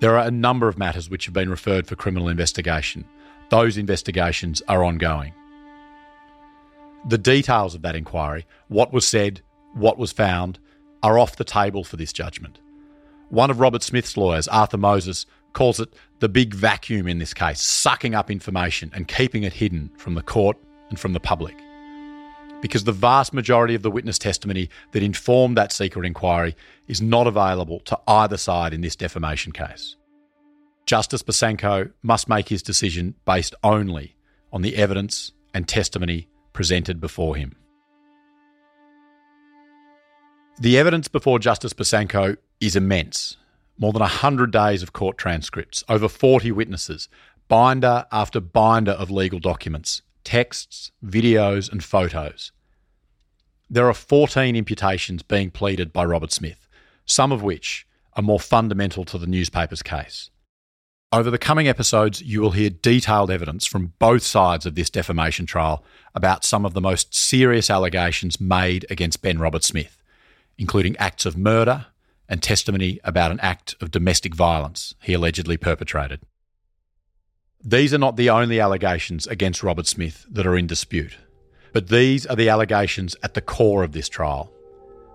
There 0.01 0.17
are 0.17 0.27
a 0.27 0.31
number 0.31 0.69
of 0.69 0.79
matters 0.79 1.11
which 1.11 1.27
have 1.27 1.35
been 1.35 1.51
referred 1.51 1.87
for 1.87 1.95
criminal 1.95 2.29
investigation. 2.29 3.05
Those 3.51 3.77
investigations 3.77 4.63
are 4.69 4.83
ongoing. 4.83 5.35
The 7.07 7.19
details 7.19 7.75
of 7.75 7.83
that 7.83 7.95
inquiry, 7.95 8.47
what 8.69 8.95
was 8.95 9.07
said, 9.07 9.43
what 9.75 9.99
was 9.99 10.13
found, 10.13 10.59
are 11.03 11.19
off 11.19 11.37
the 11.37 11.45
table 11.45 11.85
for 11.85 11.99
this 11.99 12.13
judgment. 12.13 12.59
One 13.31 13.51
of 13.51 13.61
Roberts-Smith's 13.61 14.17
lawyers, 14.17 14.49
Arthur 14.49 14.79
Moses, 14.79 15.27
calls 15.53 15.81
it 15.81 15.93
the 16.21 16.29
big 16.29 16.55
vacuum 16.55 17.07
in 17.07 17.19
this 17.19 17.35
case, 17.35 17.61
sucking 17.61 18.15
up 18.15 18.31
information 18.31 18.91
and 18.95 19.07
keeping 19.07 19.43
it 19.43 19.53
hidden 19.53 19.91
from 19.97 20.15
the 20.15 20.23
court 20.23 20.57
and 20.89 20.99
from 20.99 21.13
the 21.13 21.21
public. 21.21 21.57
Because 22.61 22.85
the 22.85 22.93
vast 22.93 23.35
majority 23.35 23.75
of 23.75 23.83
the 23.83 23.91
witness 23.91 24.19
testimony 24.19 24.71
that 24.93 25.03
informed 25.03 25.57
that 25.57 25.73
secret 25.73 26.07
inquiry 26.07 26.57
is 26.87 27.03
not 27.03 27.27
available 27.27 27.81
to 27.81 27.99
either 28.09 28.37
side 28.37 28.73
in 28.73 28.81
this 28.81 28.97
defamation 28.97 29.53
case. 29.53 29.97
Justice 30.87 31.23
Besanko 31.23 31.93
must 32.03 32.29
make 32.29 32.49
his 32.49 32.63
decision 32.63 33.15
based 33.27 33.55
only 33.63 34.17
on 34.53 34.63
the 34.63 34.77
evidence 34.77 35.33
and 35.53 35.69
testimony 35.69 36.29
presented 36.55 36.99
before 36.99 37.37
him. 37.37 37.55
The 40.61 40.77
evidence 40.77 41.07
before 41.07 41.39
Justice 41.39 41.73
Besanko 41.73 42.37
is 42.61 42.75
immense. 42.75 43.37
More 43.79 43.93
than 43.93 44.01
100 44.01 44.51
days 44.51 44.83
of 44.83 44.93
court 44.93 45.17
transcripts, 45.17 45.85
over 45.89 46.09
40 46.09 46.51
witnesses, 46.51 47.09
binder 47.47 48.07
after 48.11 48.41
binder 48.41 48.91
of 48.91 49.09
legal 49.09 49.39
documents, 49.39 50.03
texts, 50.25 50.91
videos, 51.05 51.71
and 51.71 51.85
photos. 51.85 52.51
There 53.71 53.87
are 53.89 53.95
14 53.95 54.57
imputations 54.57 55.23
being 55.23 55.53
pleaded 55.53 55.93
by 55.93 56.05
Roberts-Smith, 56.05 56.67
some 57.07 57.31
of 57.31 57.45
which 57.45 57.87
are 58.15 58.23
more 58.23 58.41
fundamental 58.41 59.05
to 59.05 59.17
the 59.19 59.29
newspaper's 59.29 59.85
case. 59.85 60.31
Over 61.13 61.31
the 61.31 61.39
coming 61.39 61.69
episodes, 61.69 62.21
you 62.21 62.41
will 62.41 62.51
hear 62.51 62.69
detailed 62.69 63.31
evidence 63.31 63.65
from 63.65 63.93
both 64.01 64.25
sides 64.25 64.67
of 64.67 64.75
this 64.75 64.91
defamation 64.91 65.47
trial 65.47 65.85
about 66.17 66.45
some 66.45 66.67
of 66.67 66.75
the 66.75 66.81
most 66.81 67.15
serious 67.15 67.71
allegations 67.71 68.41
made 68.41 68.87
against 68.91 69.23
Ben 69.23 69.39
Roberts-Smith, 69.39 69.98
including 70.59 70.97
acts 70.97 71.25
of 71.25 71.39
murder 71.39 71.87
and 72.29 72.43
testimony 72.43 73.01
about 73.05 73.31
an 73.31 73.41
act 73.41 73.75
of 73.81 73.91
domestic 73.91 74.35
violence 74.35 74.95
he 75.01 75.15
allegedly 75.15 75.57
perpetrated. 75.57 76.21
These 77.65 77.95
are 77.95 77.99
not 77.99 78.17
the 78.17 78.31
only 78.31 78.61
allegations 78.61 79.27
against 79.27 79.63
Roberts-Smith 79.63 80.27
that 80.31 80.47
are 80.47 80.57
in 80.57 80.67
dispute, 80.67 81.17
but 81.73 81.89
these 81.89 82.27
are 82.27 82.37
the 82.37 82.49
allegations 82.49 83.17
at 83.23 83.35
the 83.35 83.41
core 83.41 83.83
of 83.83 83.93
this 83.93 84.09
trial. 84.09 84.53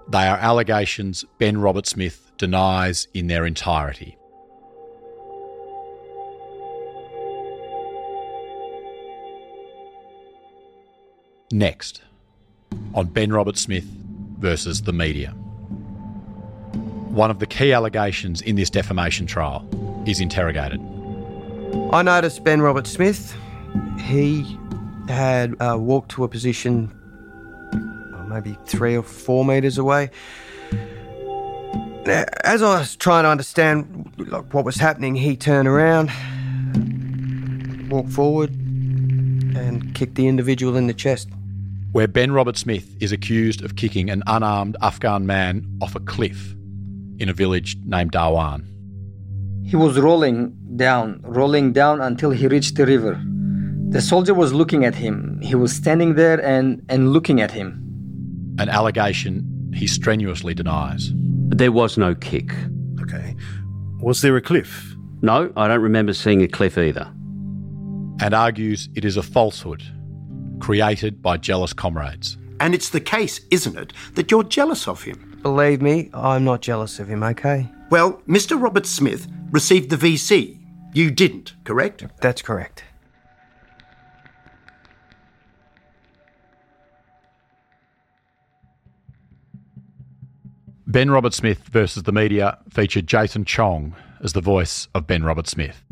They 0.09 0.27
are 0.27 0.37
allegations 0.37 1.23
Ben 1.37 1.59
Roberts-Smith 1.59 2.31
denies 2.37 3.07
in 3.13 3.27
their 3.27 3.45
entirety. 3.45 4.17
Next, 11.51 12.01
on 12.93 13.05
Ben 13.05 13.31
Roberts-Smith 13.31 13.85
versus 14.43 14.81
the 14.81 14.91
media. 14.91 15.29
One 17.09 17.31
of 17.31 17.39
the 17.39 17.47
key 17.47 17.71
allegations 17.71 18.41
in 18.41 18.57
this 18.57 18.69
defamation 18.69 19.25
trial 19.25 19.65
is 20.05 20.19
interrogated. 20.19 20.81
I 21.93 22.01
noticed 22.01 22.43
Ben 22.43 22.61
Roberts-Smith. 22.61 23.33
He 24.01 24.59
had 25.07 25.55
uh, 25.61 25.77
walked 25.79 26.11
to 26.11 26.25
a 26.25 26.27
position 26.27 26.91
maybe 28.27 28.57
three 28.65 28.97
or 28.97 29.03
four 29.03 29.45
metres 29.45 29.77
away. 29.77 30.09
Now, 32.05 32.25
as 32.43 32.61
I 32.61 32.79
was 32.79 32.97
trying 32.97 33.23
to 33.23 33.29
understand 33.29 34.11
like, 34.17 34.53
what 34.53 34.65
was 34.65 34.75
happening, 34.75 35.15
he 35.15 35.37
turned 35.37 35.69
around, 35.69 36.11
walked 37.89 38.09
forward, 38.09 38.49
and 38.49 39.95
kicked 39.95 40.15
the 40.15 40.27
individual 40.27 40.75
in 40.75 40.87
the 40.87 40.93
chest 40.93 41.29
where 41.93 42.07
Ben 42.07 42.31
Roberts-Smith 42.31 42.97
is 42.99 43.11
accused 43.11 43.63
of 43.63 43.75
kicking 43.75 44.09
an 44.09 44.23
unarmed 44.25 44.75
Afghan 44.81 45.27
man 45.27 45.65
off 45.79 45.95
a 45.95 45.99
cliff 45.99 46.55
in 47.19 47.29
a 47.29 47.33
village 47.33 47.77
named 47.85 48.11
Darwan. 48.11 48.65
He 49.63 49.75
was 49.75 49.99
rolling 49.99 50.57
down, 50.75 51.21
rolling 51.23 51.71
down 51.71 52.01
until 52.01 52.31
he 52.31 52.47
reached 52.47 52.75
the 52.75 52.87
river. 52.87 53.21
The 53.89 54.01
soldier 54.01 54.33
was 54.33 54.53
looking 54.53 54.83
at 54.85 54.95
him. 54.95 55.39
He 55.41 55.53
was 55.53 55.71
standing 55.71 56.15
there 56.15 56.43
and, 56.43 56.83
and 56.89 57.13
looking 57.13 57.41
at 57.41 57.51
him. 57.51 57.79
An 58.57 58.69
allegation 58.69 59.71
he 59.75 59.85
strenuously 59.85 60.55
denies. 60.55 61.11
There 61.49 61.71
was 61.71 61.95
no 61.95 62.15
kick. 62.15 62.51
Okay. 63.01 63.35
Was 64.01 64.21
there 64.21 64.35
a 64.35 64.41
cliff? 64.41 64.95
No, 65.21 65.53
I 65.55 65.67
don't 65.67 65.81
remember 65.81 66.13
seeing 66.13 66.41
a 66.41 66.47
cliff 66.47 66.75
either. 66.75 67.05
And 68.19 68.33
argues 68.33 68.89
it 68.95 69.05
is 69.05 69.15
a 69.15 69.23
falsehood 69.23 69.83
created 70.63 71.21
by 71.21 71.35
jealous 71.35 71.73
comrades. 71.73 72.37
And 72.61 72.73
it's 72.73 72.87
the 72.87 73.01
case, 73.01 73.41
isn't 73.51 73.77
it, 73.77 73.91
that 74.13 74.31
you're 74.31 74.45
jealous 74.45 74.87
of 74.87 75.03
him? 75.03 75.37
Believe 75.41 75.81
me, 75.81 76.09
I'm 76.13 76.45
not 76.45 76.61
jealous 76.61 77.01
of 77.01 77.09
him, 77.09 77.21
okay? 77.21 77.67
Well, 77.89 78.21
Mr. 78.29 78.59
Roberts-Smith 78.59 79.27
received 79.51 79.89
the 79.89 79.97
VC. 79.97 80.57
You 80.93 81.11
didn't, 81.11 81.53
correct? 81.65 82.05
That's 82.21 82.41
correct. 82.41 82.85
Ben 90.87 91.11
Roberts-Smith 91.11 91.67
versus 91.73 92.03
the 92.03 92.13
media 92.13 92.57
featured 92.69 93.05
Jason 93.05 93.43
Chong 93.43 93.97
as 94.21 94.31
the 94.31 94.39
voice 94.39 94.87
of 94.95 95.07
Ben 95.07 95.23
Roberts-Smith. 95.23 95.83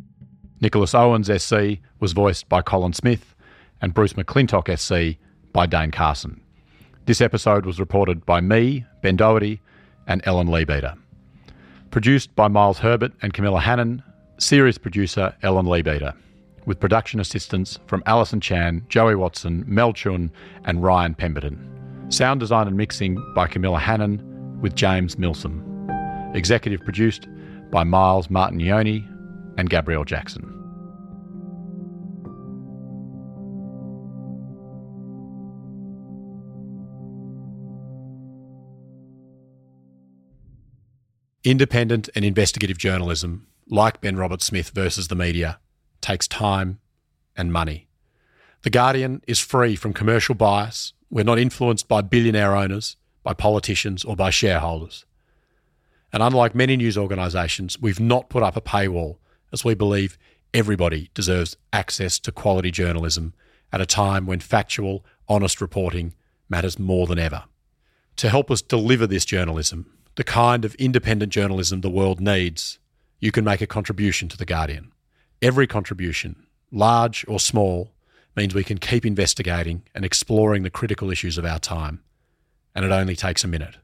Nicholas 0.61 0.95
Owens 0.95 1.29
SC 1.43 1.79
was 1.99 2.13
voiced 2.13 2.47
by 2.47 2.61
Colin 2.61 2.93
Smith, 2.93 3.30
and 3.81 3.93
Bruce 3.93 4.13
McClintock 4.13 4.77
SC 4.77 5.19
by 5.53 5.65
Dane 5.65 5.91
Carson. 5.91 6.41
This 7.05 7.21
episode 7.21 7.65
was 7.65 7.79
reported 7.79 8.25
by 8.25 8.41
me, 8.41 8.85
Ben 9.01 9.15
Doherty, 9.15 9.59
and 10.07 10.21
Ellen 10.25 10.47
Leabeater. 10.47 10.95
Produced 11.89 12.35
by 12.35 12.47
Miles 12.47 12.79
Herbert 12.79 13.11
and 13.21 13.33
Camilla 13.33 13.59
Hannon, 13.59 14.03
series 14.37 14.77
producer 14.77 15.35
Ellen 15.41 15.65
Leabeater, 15.65 16.13
with 16.65 16.79
production 16.79 17.19
assistance 17.19 17.79
from 17.87 18.03
Alison 18.05 18.39
Chan, 18.39 18.85
Joey 18.87 19.15
Watson, 19.15 19.63
Mel 19.67 19.93
Chun, 19.93 20.31
and 20.65 20.83
Ryan 20.83 21.15
Pemberton. 21.15 21.67
Sound 22.09 22.39
design 22.39 22.67
and 22.67 22.77
mixing 22.77 23.17
by 23.33 23.47
Camilla 23.47 23.79
Hannon 23.79 24.59
with 24.61 24.75
James 24.75 25.17
Milsom. 25.17 25.67
Executive 26.33 26.81
produced 26.81 27.27
by 27.71 27.83
Miles 27.83 28.27
Martignoni 28.27 29.07
and 29.57 29.69
Gabrielle 29.69 30.05
Jackson. 30.05 30.50
Independent 41.43 42.07
and 42.13 42.23
investigative 42.23 42.77
journalism, 42.77 43.47
like 43.67 43.99
Ben 43.99 44.15
Roberts-Smith 44.15 44.69
versus 44.75 45.07
the 45.07 45.15
media, 45.15 45.59
takes 45.99 46.27
time 46.27 46.79
and 47.35 47.51
money. 47.51 47.87
The 48.61 48.69
Guardian 48.69 49.23
is 49.25 49.39
free 49.39 49.75
from 49.75 49.91
commercial 49.91 50.35
bias. 50.35 50.93
We're 51.09 51.23
not 51.23 51.39
influenced 51.39 51.87
by 51.87 52.01
billionaire 52.01 52.55
owners, 52.55 52.95
by 53.23 53.33
politicians, 53.33 54.03
or 54.03 54.15
by 54.15 54.29
shareholders. 54.29 55.05
And 56.13 56.21
unlike 56.21 56.53
many 56.53 56.77
news 56.77 56.95
organisations, 56.95 57.79
we've 57.81 57.99
not 57.99 58.29
put 58.29 58.43
up 58.43 58.55
a 58.55 58.61
paywall 58.61 59.17
as 59.51 59.65
we 59.65 59.73
believe 59.73 60.19
everybody 60.53 61.09
deserves 61.15 61.57
access 61.73 62.19
to 62.19 62.31
quality 62.31 62.69
journalism 62.69 63.33
at 63.73 63.81
a 63.81 63.87
time 63.87 64.27
when 64.27 64.41
factual, 64.41 65.03
honest 65.27 65.59
reporting 65.59 66.13
matters 66.49 66.77
more 66.77 67.07
than 67.07 67.17
ever. 67.17 67.45
To 68.17 68.29
help 68.29 68.51
us 68.51 68.61
deliver 68.61 69.07
this 69.07 69.25
journalism, 69.25 69.91
the 70.15 70.23
kind 70.23 70.65
of 70.65 70.75
independent 70.75 71.31
journalism 71.31 71.81
the 71.81 71.89
world 71.89 72.19
needs, 72.19 72.79
you 73.19 73.31
can 73.31 73.43
make 73.43 73.61
a 73.61 73.67
contribution 73.67 74.27
to 74.29 74.37
The 74.37 74.45
Guardian. 74.45 74.91
Every 75.41 75.67
contribution, 75.67 76.47
large 76.71 77.25
or 77.27 77.39
small, 77.39 77.91
means 78.35 78.53
we 78.53 78.63
can 78.63 78.77
keep 78.77 79.05
investigating 79.05 79.83
and 79.93 80.05
exploring 80.05 80.63
the 80.63 80.69
critical 80.69 81.11
issues 81.11 81.37
of 81.37 81.45
our 81.45 81.59
time. 81.59 82.01
And 82.73 82.85
it 82.85 82.91
only 82.91 83.15
takes 83.15 83.43
a 83.43 83.47
minute. 83.47 83.77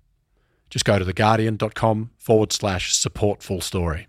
Just 0.69 0.85
go 0.85 0.99
to 0.99 1.05
theguardian.com 1.05 2.11
forward 2.17 2.51
slash 2.51 2.93
support 2.93 3.41
full 3.41 3.61
story. 3.61 4.07